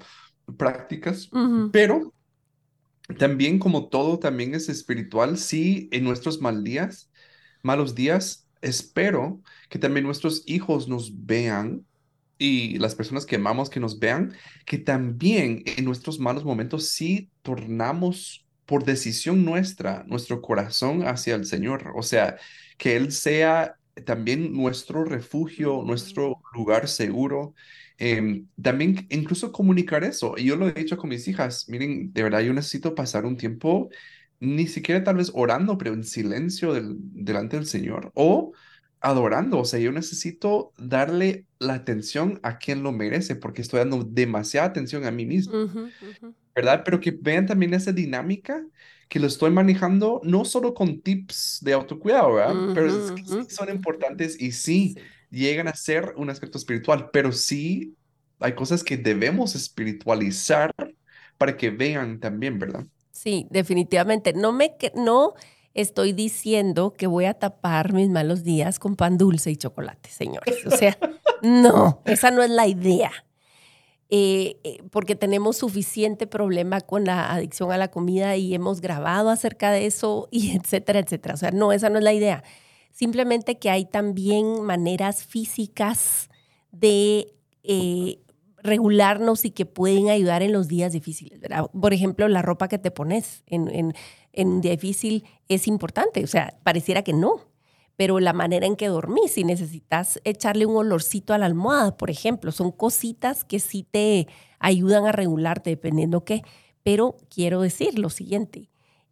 prácticas, 0.57 1.29
pero 1.71 2.13
también 3.17 3.59
como 3.59 3.89
todo 3.89 4.19
también 4.19 4.55
es 4.55 4.69
espiritual, 4.69 5.37
sí, 5.37 5.89
en 5.91 6.03
nuestros 6.03 6.41
mal 6.41 6.63
días, 6.63 7.11
malos 7.63 7.95
días, 7.95 8.47
espero 8.61 9.41
que 9.69 9.79
también 9.79 10.05
nuestros 10.05 10.43
hijos 10.45 10.87
nos 10.87 11.25
vean 11.25 11.85
y 12.39 12.79
las 12.79 12.95
personas 12.95 13.25
que 13.25 13.35
amamos 13.35 13.69
que 13.69 13.81
nos 13.81 13.99
vean, 13.99 14.33
que 14.65 14.79
también 14.79 15.61
en 15.65 15.85
nuestros 15.85 16.19
malos 16.19 16.45
momentos 16.45 16.89
sí 16.89 17.29
tornamos 17.43 18.47
por 18.65 18.85
decisión 18.85 19.45
nuestra 19.45 20.03
nuestro 20.07 20.41
corazón 20.41 21.03
hacia 21.03 21.35
el 21.35 21.45
Señor. 21.45 21.91
O 21.95 22.01
sea, 22.01 22.37
que 22.77 22.95
Él 22.95 23.11
sea 23.11 23.75
también 24.05 24.53
nuestro 24.53 25.03
refugio, 25.03 25.83
nuestro 25.85 26.41
lugar 26.53 26.87
seguro. 26.87 27.53
Em, 27.97 28.47
también 28.61 29.05
incluso 29.09 29.51
comunicar 29.51 30.03
eso. 30.05 30.35
Y 30.37 30.45
yo 30.45 30.55
lo 30.55 30.67
he 30.69 30.73
dicho 30.73 30.97
con 30.97 31.09
mis 31.09 31.27
hijas, 31.27 31.67
miren, 31.67 32.13
de 32.13 32.23
verdad 32.23 32.39
yo 32.39 32.53
necesito 32.53 32.95
pasar 32.95 33.25
un 33.25 33.35
tiempo, 33.37 33.89
ni 34.39 34.67
siquiera 34.67 35.03
tal 35.03 35.17
vez 35.17 35.31
orando, 35.33 35.77
pero 35.77 35.93
en 35.93 36.03
silencio 36.05 36.73
delante 36.73 37.57
del 37.57 37.65
Señor. 37.65 38.11
O 38.15 38.53
adorando, 39.01 39.59
o 39.59 39.65
sea, 39.65 39.79
yo 39.79 39.91
necesito 39.91 40.73
darle 40.77 41.45
la 41.59 41.75
atención 41.75 42.39
a 42.43 42.57
quien 42.57 42.83
lo 42.83 42.91
merece, 42.91 43.35
porque 43.35 43.61
estoy 43.61 43.79
dando 43.79 44.03
demasiada 44.03 44.67
atención 44.67 45.05
a 45.05 45.11
mí 45.11 45.25
mismo, 45.25 45.69
¿verdad? 46.53 46.81
Pero 46.83 46.99
que 46.99 47.11
vean 47.11 47.45
también 47.45 47.73
esa 47.73 47.91
dinámica 47.91 48.65
que 49.07 49.19
lo 49.19 49.27
estoy 49.27 49.51
manejando 49.51 50.21
no 50.23 50.45
solo 50.45 50.73
con 50.73 51.01
tips 51.01 51.59
de 51.61 51.73
autocuidado, 51.73 52.33
¿verdad? 52.35 52.55
Pero 52.75 53.17
son 53.49 53.69
importantes 53.69 54.39
y 54.39 54.51
sí, 54.51 54.95
llegan 55.31 55.67
a 55.67 55.75
ser 55.75 56.13
un 56.17 56.29
aspecto 56.29 56.57
espiritual, 56.57 57.09
pero 57.11 57.31
sí 57.31 57.95
hay 58.39 58.53
cosas 58.53 58.83
que 58.83 58.97
debemos 58.97 59.55
espiritualizar 59.55 60.71
para 61.37 61.55
que 61.55 61.69
vean 61.69 62.19
también, 62.19 62.59
¿verdad? 62.59 62.85
Sí, 63.11 63.47
definitivamente. 63.49 64.33
No 64.33 64.51
me, 64.51 64.75
no 64.95 65.33
estoy 65.81 66.13
diciendo 66.13 66.93
que 66.93 67.07
voy 67.07 67.25
a 67.25 67.33
tapar 67.33 67.93
mis 67.93 68.09
malos 68.09 68.43
días 68.43 68.79
con 68.79 68.95
pan 68.95 69.17
dulce 69.17 69.51
y 69.51 69.55
chocolate, 69.55 70.09
señores. 70.09 70.65
O 70.65 70.71
sea, 70.71 70.97
no, 71.41 72.01
esa 72.05 72.31
no 72.31 72.43
es 72.43 72.49
la 72.49 72.67
idea. 72.67 73.11
Eh, 74.11 74.57
eh, 74.63 74.81
porque 74.89 75.15
tenemos 75.15 75.57
suficiente 75.57 76.25
problema 76.25 76.81
con 76.81 77.05
la 77.05 77.31
adicción 77.31 77.71
a 77.71 77.77
la 77.77 77.89
comida 77.89 78.35
y 78.37 78.55
hemos 78.55 78.81
grabado 78.81 79.29
acerca 79.29 79.71
de 79.71 79.85
eso 79.85 80.27
y 80.31 80.57
etcétera, 80.57 80.99
etcétera. 80.99 81.35
O 81.35 81.37
sea, 81.37 81.51
no, 81.51 81.71
esa 81.71 81.89
no 81.89 81.99
es 81.99 82.03
la 82.03 82.13
idea. 82.13 82.43
Simplemente 82.91 83.59
que 83.59 83.69
hay 83.69 83.85
también 83.85 84.63
maneras 84.63 85.23
físicas 85.23 86.29
de 86.71 87.35
eh, 87.63 88.19
regularnos 88.63 89.45
y 89.45 89.51
que 89.51 89.65
pueden 89.65 90.09
ayudar 90.09 90.41
en 90.41 90.51
los 90.51 90.67
días 90.67 90.91
difíciles. 90.91 91.39
Por 91.79 91.93
ejemplo, 91.93 92.27
la 92.27 92.41
ropa 92.41 92.67
que 92.67 92.77
te 92.77 92.91
pones 92.91 93.43
en, 93.45 93.73
en, 93.73 93.93
en 94.33 94.61
difícil 94.61 95.25
es 95.47 95.67
importante. 95.67 96.23
O 96.23 96.27
sea, 96.27 96.57
pareciera 96.63 97.03
que 97.03 97.13
no. 97.13 97.47
Pero 97.95 98.19
la 98.19 98.31
manera 98.31 98.65
en 98.65 98.77
que 98.77 98.87
dormís, 98.87 99.33
si 99.33 99.43
necesitas 99.43 100.21
echarle 100.23 100.65
un 100.65 100.77
olorcito 100.77 101.33
a 101.33 101.37
la 101.37 101.45
almohada, 101.45 101.97
por 101.97 102.09
ejemplo, 102.09 102.51
son 102.53 102.71
cositas 102.71 103.43
que 103.43 103.59
sí 103.59 103.83
te 103.83 104.27
ayudan 104.59 105.05
a 105.05 105.11
regularte 105.11 105.69
dependiendo 105.71 106.23
qué. 106.23 106.43
Pero 106.83 107.17
quiero 107.29 107.61
decir 107.61 107.99
lo 107.99 108.09
siguiente, 108.09 108.69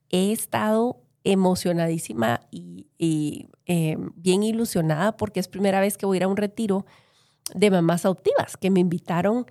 he 0.09 0.31
estado 0.31 1.01
emocionadísima 1.25 2.39
y, 2.49 2.87
eh, 3.65 3.97
bien 4.15 4.43
ilusionada 4.43 5.17
porque 5.17 5.41
es 5.41 5.49
primera 5.49 5.81
vez 5.81 5.97
que 5.97 6.05
voy 6.05 6.15
a 6.15 6.19
ir 6.19 6.23
a 6.23 6.27
un 6.29 6.37
retiro 6.37 6.85
de 7.53 7.69
mamás 7.69 8.05
adoptivas 8.05 8.55
que 8.55 8.71
me 8.71 8.79
invitaron 8.79 9.45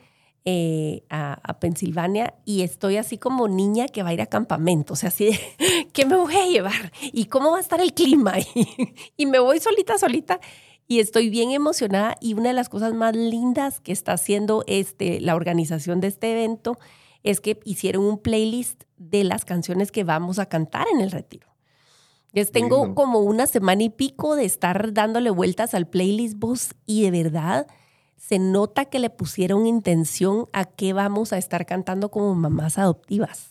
eh, 0.48 1.02
a, 1.10 1.58
Pensilvania 1.58 2.34
y 2.44 2.62
estoy 2.62 2.98
así 2.98 3.18
como 3.18 3.48
niña 3.48 3.88
que 3.88 4.04
va 4.04 4.10
a 4.10 4.14
ir 4.14 4.22
a 4.22 4.26
campamento, 4.26 4.92
o 4.92 4.96
sea, 4.96 5.08
así 5.08 5.24
de, 5.26 5.40
¿qué 5.92 6.06
me 6.06 6.14
voy 6.14 6.36
a 6.36 6.46
llevar? 6.46 6.92
¿Y 7.12 7.24
cómo 7.24 7.50
va 7.50 7.58
a 7.58 7.60
estar 7.60 7.80
el 7.80 7.92
clima? 7.94 8.34
y 9.16 9.26
me 9.26 9.40
voy 9.40 9.58
solita, 9.58 9.98
solita 9.98 10.38
y 10.86 11.00
estoy 11.00 11.30
bien 11.30 11.50
emocionada 11.50 12.16
y 12.20 12.34
una 12.34 12.50
de 12.50 12.54
las 12.54 12.68
cosas 12.68 12.94
más 12.94 13.16
lindas 13.16 13.80
que 13.80 13.90
está 13.90 14.12
haciendo 14.12 14.62
este, 14.68 15.20
la 15.20 15.34
organización 15.34 16.00
de 16.00 16.06
este 16.06 16.30
evento 16.30 16.78
es 17.24 17.40
que 17.40 17.58
hicieron 17.64 18.04
un 18.04 18.18
playlist 18.18 18.84
de 18.98 19.24
las 19.24 19.44
canciones 19.44 19.90
que 19.90 20.04
vamos 20.04 20.38
a 20.38 20.46
cantar 20.46 20.86
en 20.94 21.00
el 21.00 21.10
retiro. 21.10 21.48
Entonces 22.28 22.52
tengo 22.52 22.94
como 22.94 23.18
una 23.18 23.48
semana 23.48 23.82
y 23.82 23.90
pico 23.90 24.36
de 24.36 24.44
estar 24.44 24.92
dándole 24.92 25.30
vueltas 25.30 25.74
al 25.74 25.88
playlist 25.88 26.38
vos 26.38 26.76
y 26.86 27.02
de 27.02 27.10
verdad 27.10 27.66
se 28.16 28.38
nota 28.38 28.86
que 28.86 28.98
le 28.98 29.10
pusieron 29.10 29.66
intención 29.66 30.46
a 30.52 30.64
qué 30.64 30.92
vamos 30.92 31.32
a 31.32 31.38
estar 31.38 31.66
cantando 31.66 32.10
como 32.10 32.34
mamás 32.34 32.78
adoptivas. 32.78 33.50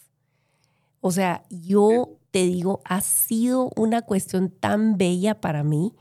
O 1.02 1.12
sea, 1.12 1.44
yo 1.50 2.18
te 2.32 2.44
digo, 2.44 2.82
ha 2.84 3.02
sido 3.02 3.72
una 3.76 4.02
cuestión 4.02 4.50
tan 4.50 4.98
bella 4.98 5.40
para 5.40 5.64
mí. 5.64 5.94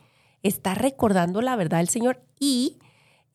Estar 0.43 0.81
recordando 0.81 1.43
la 1.43 1.57
verdad 1.57 1.79
del 1.79 1.89
Señor. 1.89 2.23
Y 2.41 2.79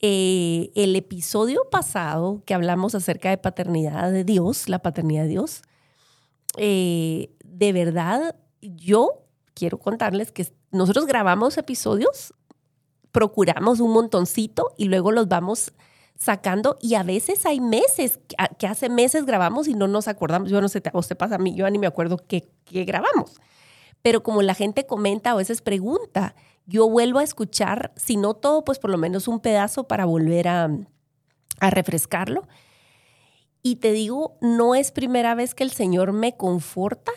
eh, 0.02 0.72
el 0.76 0.96
episodio 0.96 1.62
pasado 1.72 2.42
que 2.46 2.54
hablamos 2.54 2.96
acerca 2.96 3.30
de 3.30 3.38
paternidad 3.38 4.12
de 4.12 4.24
Dios, 4.24 4.68
la 4.68 4.80
paternidad 4.80 5.24
de 5.24 5.30
Dios, 5.30 5.62
eh, 6.58 7.36
de 7.46 7.72
verdad, 7.72 8.36
yo 8.62 9.26
quiero 9.54 9.78
contarles 9.78 10.32
que 10.32 10.48
nosotros 10.72 11.06
grabamos 11.06 11.58
episodios 11.58 12.34
procuramos 13.20 13.82
un 13.82 13.92
montoncito 13.92 14.74
y 14.78 14.86
luego 14.86 15.12
los 15.12 15.28
vamos 15.28 15.74
sacando 16.16 16.78
y 16.80 16.94
a 16.94 17.04
veces 17.04 17.46
hay 17.46 17.60
meses, 17.60 18.18
que 18.58 18.66
hace 18.66 18.88
meses 18.88 19.26
grabamos 19.26 19.68
y 19.68 19.74
no 19.74 19.90
nos 19.90 20.08
acordamos, 20.08 20.50
yo 20.50 20.62
no 20.62 20.70
sé, 20.70 20.82
a 20.94 20.98
usted 20.98 21.18
pasa 21.18 21.36
a 21.36 21.38
mí, 21.38 21.54
yo 21.54 21.70
ni 21.70 21.78
me 21.80 21.88
acuerdo 21.88 22.16
qué, 22.16 22.48
grabamos, 22.72 23.42
pero 24.02 24.24
como 24.24 24.42
la 24.42 24.54
gente 24.54 24.86
comenta 24.86 25.32
a 25.32 25.36
veces 25.36 25.62
pregunta, 25.62 26.34
yo 26.66 26.90
vuelvo 26.90 27.20
a 27.20 27.24
escuchar, 27.24 27.92
si 27.98 28.16
no 28.16 28.36
todo, 28.36 28.64
pues 28.64 28.80
por 28.80 28.90
lo 28.90 28.98
menos 28.98 29.28
un 29.28 29.42
pedazo 29.42 29.86
para 29.86 30.06
volver 30.06 30.48
a, 30.48 30.70
a 31.60 31.70
refrescarlo. 31.72 32.48
Y 33.62 33.78
te 33.78 33.92
digo, 33.92 34.38
no 34.40 34.76
es 34.76 34.94
primera 34.94 35.36
vez 35.36 35.54
que 35.56 35.66
el 35.66 35.72
Señor 35.72 36.14
me 36.14 36.38
conforta, 36.38 37.12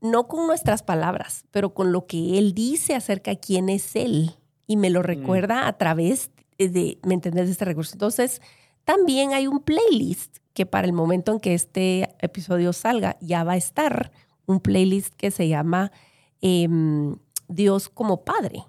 no 0.00 0.26
con 0.26 0.48
nuestras 0.48 0.82
palabras, 0.82 1.44
pero 1.52 1.74
con 1.74 1.92
lo 1.92 2.08
que 2.08 2.38
Él 2.38 2.54
dice 2.54 2.96
acerca 2.96 3.30
de 3.30 3.38
quién 3.38 3.68
es 3.68 3.94
Él. 3.94 4.34
Y 4.68 4.76
me 4.76 4.90
lo 4.90 5.00
mm. 5.00 5.04
recuerda 5.04 5.66
a 5.66 5.76
través 5.76 6.30
de, 6.58 6.98
¿me 7.02 7.14
entendés?, 7.14 7.46
de 7.46 7.52
este 7.52 7.64
recurso. 7.64 7.94
Entonces, 7.94 8.40
también 8.84 9.32
hay 9.32 9.48
un 9.48 9.60
playlist 9.60 10.38
que 10.54 10.66
para 10.66 10.86
el 10.86 10.92
momento 10.92 11.32
en 11.32 11.40
que 11.40 11.54
este 11.54 12.14
episodio 12.20 12.72
salga 12.72 13.16
ya 13.20 13.44
va 13.44 13.52
a 13.52 13.56
estar, 13.56 14.12
un 14.46 14.60
playlist 14.60 15.14
que 15.14 15.30
se 15.30 15.48
llama 15.48 15.92
em, 16.40 17.16
Dios 17.48 17.88
como 17.88 18.24
Padre. 18.24 18.64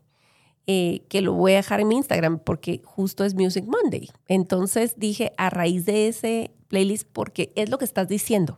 Eh, 0.71 1.07
que 1.09 1.23
lo 1.23 1.33
voy 1.33 1.53
a 1.53 1.55
dejar 1.55 1.79
en 1.79 1.87
mi 1.87 1.95
Instagram 1.95 2.37
porque 2.37 2.83
justo 2.85 3.25
es 3.25 3.33
Music 3.33 3.65
Monday. 3.65 4.11
Entonces 4.27 4.93
dije, 4.97 5.33
a 5.35 5.49
raíz 5.49 5.85
de 5.85 6.07
ese 6.07 6.51
playlist, 6.67 7.09
porque 7.11 7.51
es 7.55 7.71
lo 7.71 7.79
que 7.79 7.85
estás 7.85 8.07
diciendo, 8.07 8.55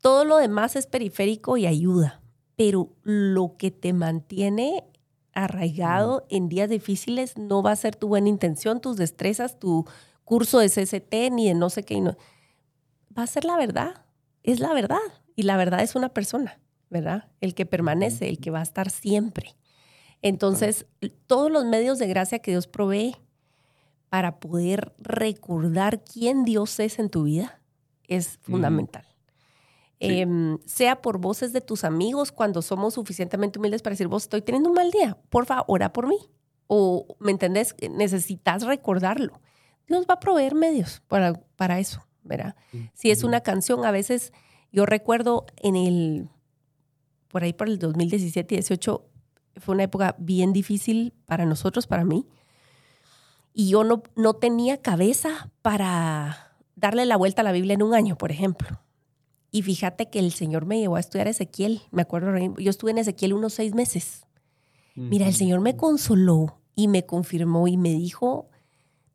todo 0.00 0.24
lo 0.24 0.38
demás 0.38 0.76
es 0.76 0.86
periférico 0.86 1.58
y 1.58 1.66
ayuda, 1.66 2.22
pero 2.56 2.88
lo 3.02 3.56
que 3.58 3.70
te 3.70 3.92
mantiene 3.92 4.84
arraigado 5.36 6.26
en 6.30 6.48
días 6.48 6.70
difíciles 6.70 7.36
no 7.36 7.62
va 7.62 7.72
a 7.72 7.76
ser 7.76 7.94
tu 7.94 8.08
buena 8.08 8.30
intención, 8.30 8.80
tus 8.80 8.96
destrezas, 8.96 9.58
tu 9.58 9.86
curso 10.24 10.58
de 10.58 10.68
CST, 10.68 11.12
ni 11.30 11.48
de 11.48 11.54
no 11.54 11.68
sé 11.68 11.84
qué. 11.84 12.00
No. 12.00 12.16
Va 13.16 13.22
a 13.22 13.26
ser 13.26 13.44
la 13.44 13.56
verdad, 13.56 14.06
es 14.42 14.60
la 14.60 14.72
verdad. 14.72 14.98
Y 15.36 15.42
la 15.42 15.58
verdad 15.58 15.82
es 15.82 15.94
una 15.94 16.08
persona, 16.08 16.58
¿verdad? 16.88 17.28
El 17.42 17.54
que 17.54 17.66
permanece, 17.66 18.28
el 18.28 18.38
que 18.38 18.50
va 18.50 18.60
a 18.60 18.62
estar 18.62 18.90
siempre. 18.90 19.54
Entonces, 20.22 20.86
todos 21.26 21.50
los 21.50 21.66
medios 21.66 21.98
de 21.98 22.06
gracia 22.06 22.38
que 22.38 22.52
Dios 22.52 22.66
provee 22.66 23.16
para 24.08 24.40
poder 24.40 24.94
recordar 24.98 26.02
quién 26.02 26.44
Dios 26.44 26.80
es 26.80 26.98
en 26.98 27.10
tu 27.10 27.24
vida 27.24 27.60
es 28.08 28.38
fundamental. 28.38 29.05
Em, 29.98 30.58
sea 30.66 31.00
por 31.00 31.18
voces 31.18 31.54
de 31.54 31.62
tus 31.62 31.82
amigos 31.82 32.30
cuando 32.30 32.60
somos 32.60 32.94
suficientemente 32.94 33.58
humildes 33.58 33.80
para 33.80 33.94
decir, 33.94 34.08
vos 34.08 34.24
estoy 34.24 34.42
teniendo 34.42 34.68
un 34.68 34.74
mal 34.74 34.90
día, 34.90 35.16
por 35.30 35.46
favor, 35.46 35.64
ora 35.68 35.92
por 35.92 36.06
mí. 36.06 36.18
O, 36.66 37.16
¿me 37.18 37.30
entendés? 37.30 37.74
Necesitas 37.90 38.64
recordarlo. 38.64 39.40
Dios 39.88 40.06
va 40.08 40.14
a 40.14 40.20
proveer 40.20 40.54
medios 40.54 41.00
para, 41.06 41.32
para 41.56 41.78
eso, 41.78 42.06
¿verdad? 42.24 42.56
Si 42.92 43.10
es 43.10 43.22
una 43.24 43.40
canción, 43.40 43.84
a 43.84 43.90
veces 43.90 44.32
yo 44.72 44.84
recuerdo 44.84 45.46
en 45.56 45.76
el, 45.76 46.28
por 47.28 47.44
ahí 47.44 47.52
por 47.52 47.68
el 47.68 47.78
2017 47.78 48.54
y 48.54 48.58
18, 48.58 49.04
fue 49.58 49.74
una 49.74 49.84
época 49.84 50.16
bien 50.18 50.52
difícil 50.52 51.14
para 51.24 51.46
nosotros, 51.46 51.86
para 51.86 52.04
mí. 52.04 52.26
Y 53.54 53.70
yo 53.70 53.84
no, 53.84 54.02
no 54.16 54.34
tenía 54.34 54.82
cabeza 54.82 55.50
para 55.62 56.58
darle 56.74 57.06
la 57.06 57.16
vuelta 57.16 57.40
a 57.40 57.44
la 57.44 57.52
Biblia 57.52 57.74
en 57.74 57.82
un 57.82 57.94
año, 57.94 58.18
por 58.18 58.30
ejemplo. 58.30 58.80
Y 59.50 59.62
fíjate 59.62 60.10
que 60.10 60.18
el 60.18 60.32
Señor 60.32 60.66
me 60.66 60.78
llevó 60.78 60.96
a 60.96 61.00
estudiar 61.00 61.28
Ezequiel. 61.28 61.82
Me 61.90 62.02
acuerdo, 62.02 62.36
yo 62.58 62.70
estuve 62.70 62.90
en 62.90 62.98
Ezequiel 62.98 63.32
unos 63.32 63.54
seis 63.54 63.74
meses. 63.74 64.26
Mira, 64.94 65.26
el 65.26 65.34
Señor 65.34 65.60
me 65.60 65.76
consoló 65.76 66.58
y 66.74 66.88
me 66.88 67.04
confirmó 67.04 67.68
y 67.68 67.76
me 67.76 67.90
dijo, 67.90 68.48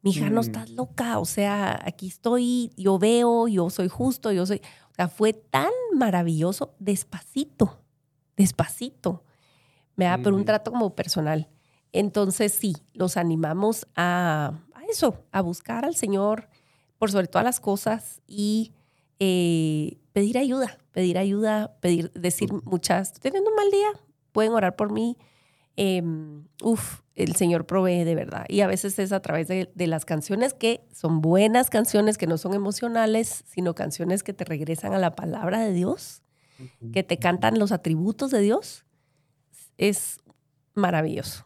mi 0.02 0.12
hija, 0.12 0.30
no 0.30 0.42
mm. 0.42 0.44
estás 0.44 0.70
loca, 0.70 1.20
o 1.20 1.26
sea, 1.26 1.80
aquí 1.84 2.08
estoy, 2.08 2.72
yo 2.78 3.00
veo, 3.00 3.48
yo 3.48 3.70
soy 3.70 3.88
justo, 3.88 4.32
yo 4.32 4.46
soy, 4.46 4.62
o 4.92 4.96
sea, 4.96 5.08
fue 5.08 5.34
tan 5.34 5.72
maravilloso, 5.94 6.76
despacito, 6.80 7.80
despacito, 8.36 9.24
me 9.96 10.06
da, 10.06 10.18
pero 10.18 10.36
un 10.36 10.46
trato 10.46 10.72
como 10.72 10.96
personal. 10.96 11.50
Entonces, 11.94 12.54
sí, 12.54 12.76
los 12.94 13.18
animamos 13.18 13.88
a, 13.96 14.60
a, 14.74 14.84
eso, 14.86 15.24
a 15.32 15.42
buscar 15.42 15.86
al 15.86 15.96
Señor 15.96 16.50
por 16.98 17.12
sobre 17.12 17.28
todas 17.28 17.46
las 17.46 17.60
cosas 17.60 18.22
y 18.28 18.74
eh, 19.20 20.01
pedir 20.14 20.38
ayuda, 20.38 20.78
pedir 20.92 21.18
ayuda, 21.18 21.78
pedir, 21.82 22.12
decir 22.14 22.52
muchas, 22.64 23.14
teniendo 23.14 23.50
un 23.50 23.56
mal 23.56 23.72
día, 23.72 23.90
pueden 24.32 24.54
orar 24.54 24.76
por 24.76 24.92
mí. 24.92 25.18
Em, 25.78 26.46
uf, 26.62 27.02
el 27.16 27.36
Señor 27.36 27.66
provee 27.66 28.04
de 28.04 28.16
verdad. 28.16 28.46
Y 28.50 28.62
a 28.62 28.68
veces 28.68 29.00
es 29.00 29.12
a 29.12 29.22
través 29.22 29.48
de, 29.48 29.70
las 29.76 30.06
canciones 30.06 30.54
que 30.54 30.82
son 30.94 31.22
buenas 31.22 31.70
canciones, 31.70 32.18
que 32.18 32.28
no 32.28 32.38
son 32.38 32.54
emocionales, 32.54 33.44
sino 33.48 33.76
canciones 33.76 34.24
que 34.24 34.34
te 34.34 34.44
regresan 34.44 34.94
a 34.94 35.00
la 35.00 35.16
palabra 35.16 35.60
de 35.60 35.74
Dios, 35.74 36.24
que 36.94 37.04
te 37.04 37.18
cantan 37.18 37.58
los 37.58 37.72
atributos 37.72 38.32
de 38.32 38.42
Dios. 38.42 38.86
Es 39.78 40.20
maravilloso. 40.76 41.46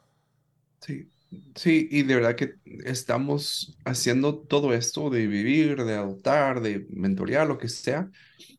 Sí, 0.82 1.10
Sí, 1.56 1.88
y 1.92 2.04
de 2.04 2.16
verdad 2.16 2.36
que 2.36 2.56
estamos 2.86 3.78
haciendo 3.86 4.38
todo 4.38 4.74
esto 4.74 5.10
de 5.10 5.28
vivir, 5.28 5.84
de 5.84 5.96
adoptar, 5.96 6.62
de 6.62 6.86
mentorear, 6.90 7.48
lo 7.48 7.58
que 7.58 7.68
sea, 7.70 8.10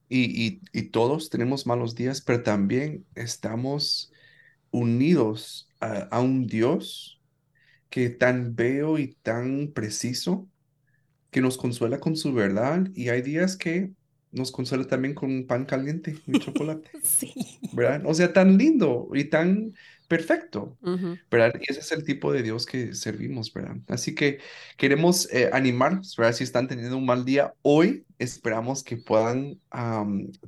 y, 0.09 0.61
y, 0.73 0.83
todos 0.91 1.31
tenemos 1.31 1.67
malos 1.67 1.95
días, 1.95 2.21
pero 2.21 2.43
también 2.43 3.05
estamos 3.17 4.13
unidos 4.71 5.69
a, 5.81 6.21
un 6.21 6.47
Dios 6.47 7.21
que 7.91 8.11
tan 8.11 8.55
veo 8.55 8.99
y 8.99 9.15
tan 9.23 9.73
preciso, 9.73 10.49
que 11.31 11.41
nos 11.41 11.57
consuela 11.57 11.99
con 11.99 12.17
su 12.17 12.33
verdad, 12.33 12.89
y 12.95 13.09
hay 13.09 13.23
días 13.23 13.57
que 13.57 13.93
nos 14.33 14.53
consuela 14.53 14.85
también 14.87 15.15
con 15.15 15.31
un 15.31 15.47
pan 15.47 15.65
caliente 15.65 16.17
y 16.27 16.33
chocolate. 16.39 16.91
Sí. 17.03 17.33
¿Verdad? 17.73 18.03
O 18.07 18.15
sea, 18.15 18.33
tan 18.33 18.59
lindo 18.59 19.09
y 19.13 19.25
tan 19.25 19.75
perfecto, 20.09 20.77
¿verdad? 21.31 21.55
Y 21.61 21.71
ese 21.71 21.81
es 21.81 21.93
el 21.93 22.05
tipo 22.05 22.33
de 22.33 22.43
Dios 22.43 22.67
que 22.67 22.95
servimos, 22.95 23.53
¿verdad? 23.53 23.77
Así 23.89 24.15
que 24.15 24.39
queremos 24.77 25.33
eh, 25.33 25.51
animarlos, 25.53 26.17
¿verdad? 26.17 26.35
Si 26.35 26.45
están 26.45 26.69
teniendo 26.69 26.97
un 26.97 27.07
mal 27.07 27.25
día 27.25 27.55
hoy, 27.63 28.07
esperamos 28.19 28.83
que 28.85 28.97
puedan 28.97 29.61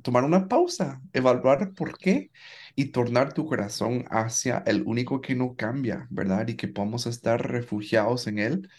tomar 0.01 0.23
una 0.23 0.47
pausa, 0.47 1.01
evaluar 1.13 1.73
por 1.73 1.97
qué 1.97 2.31
y 2.75 2.85
tornar 2.85 3.33
tu 3.33 3.45
corazón 3.45 4.05
hacia 4.09 4.63
el 4.65 4.83
único 4.83 5.21
que 5.21 5.35
no 5.35 5.55
cambia, 5.55 6.07
¿verdad? 6.09 6.47
Y 6.47 6.55
que 6.55 6.67
podamos 6.67 7.05
estar 7.07 7.51
refugiados 7.51 8.27
en 8.27 8.39
Él 8.39 8.69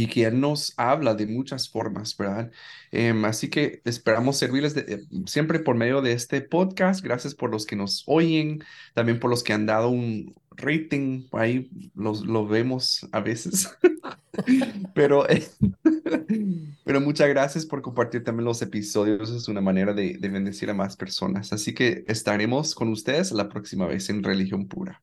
y 0.00 0.06
que 0.06 0.30
nos 0.30 0.72
habla 0.78 1.14
de 1.14 1.26
muchas 1.26 1.68
formas, 1.68 2.16
¿verdad? 2.16 2.50
Em, 2.90 3.22
así 3.26 3.50
que 3.50 3.82
esperamos 3.84 4.38
servirles 4.38 4.74
eh, 4.74 5.04
siempre 5.26 5.58
por 5.58 5.76
medio 5.76 6.00
de 6.00 6.12
este 6.12 6.40
podcast. 6.40 7.04
Gracias 7.04 7.34
por 7.34 7.50
los 7.50 7.66
que 7.66 7.76
nos 7.76 8.04
oyen, 8.06 8.64
también 8.94 9.20
por 9.20 9.28
los 9.28 9.42
que 9.42 9.52
han 9.52 9.66
dado 9.66 9.90
un 9.90 10.34
rating, 10.52 11.26
ahí 11.32 11.68
los, 11.94 12.22
lo 12.22 12.46
vemos 12.46 13.06
a 13.12 13.20
veces. 13.20 13.76
pero, 14.94 15.26
pero 16.84 17.00
muchas 17.02 17.28
gracias 17.28 17.66
por 17.66 17.82
compartir 17.82 18.24
también 18.24 18.46
los 18.46 18.62
episodios. 18.62 19.28
Es 19.30 19.48
una 19.48 19.60
manera 19.60 19.92
de, 19.92 20.16
de 20.18 20.28
bendecir 20.30 20.70
a 20.70 20.74
más 20.74 20.96
personas. 20.96 21.52
Así 21.52 21.74
que 21.74 22.04
estaremos 22.08 22.74
con 22.74 22.88
ustedes 22.88 23.32
la 23.32 23.50
próxima 23.50 23.86
vez 23.86 24.08
en 24.08 24.22
Religión 24.22 24.66
Pura. 24.66 25.02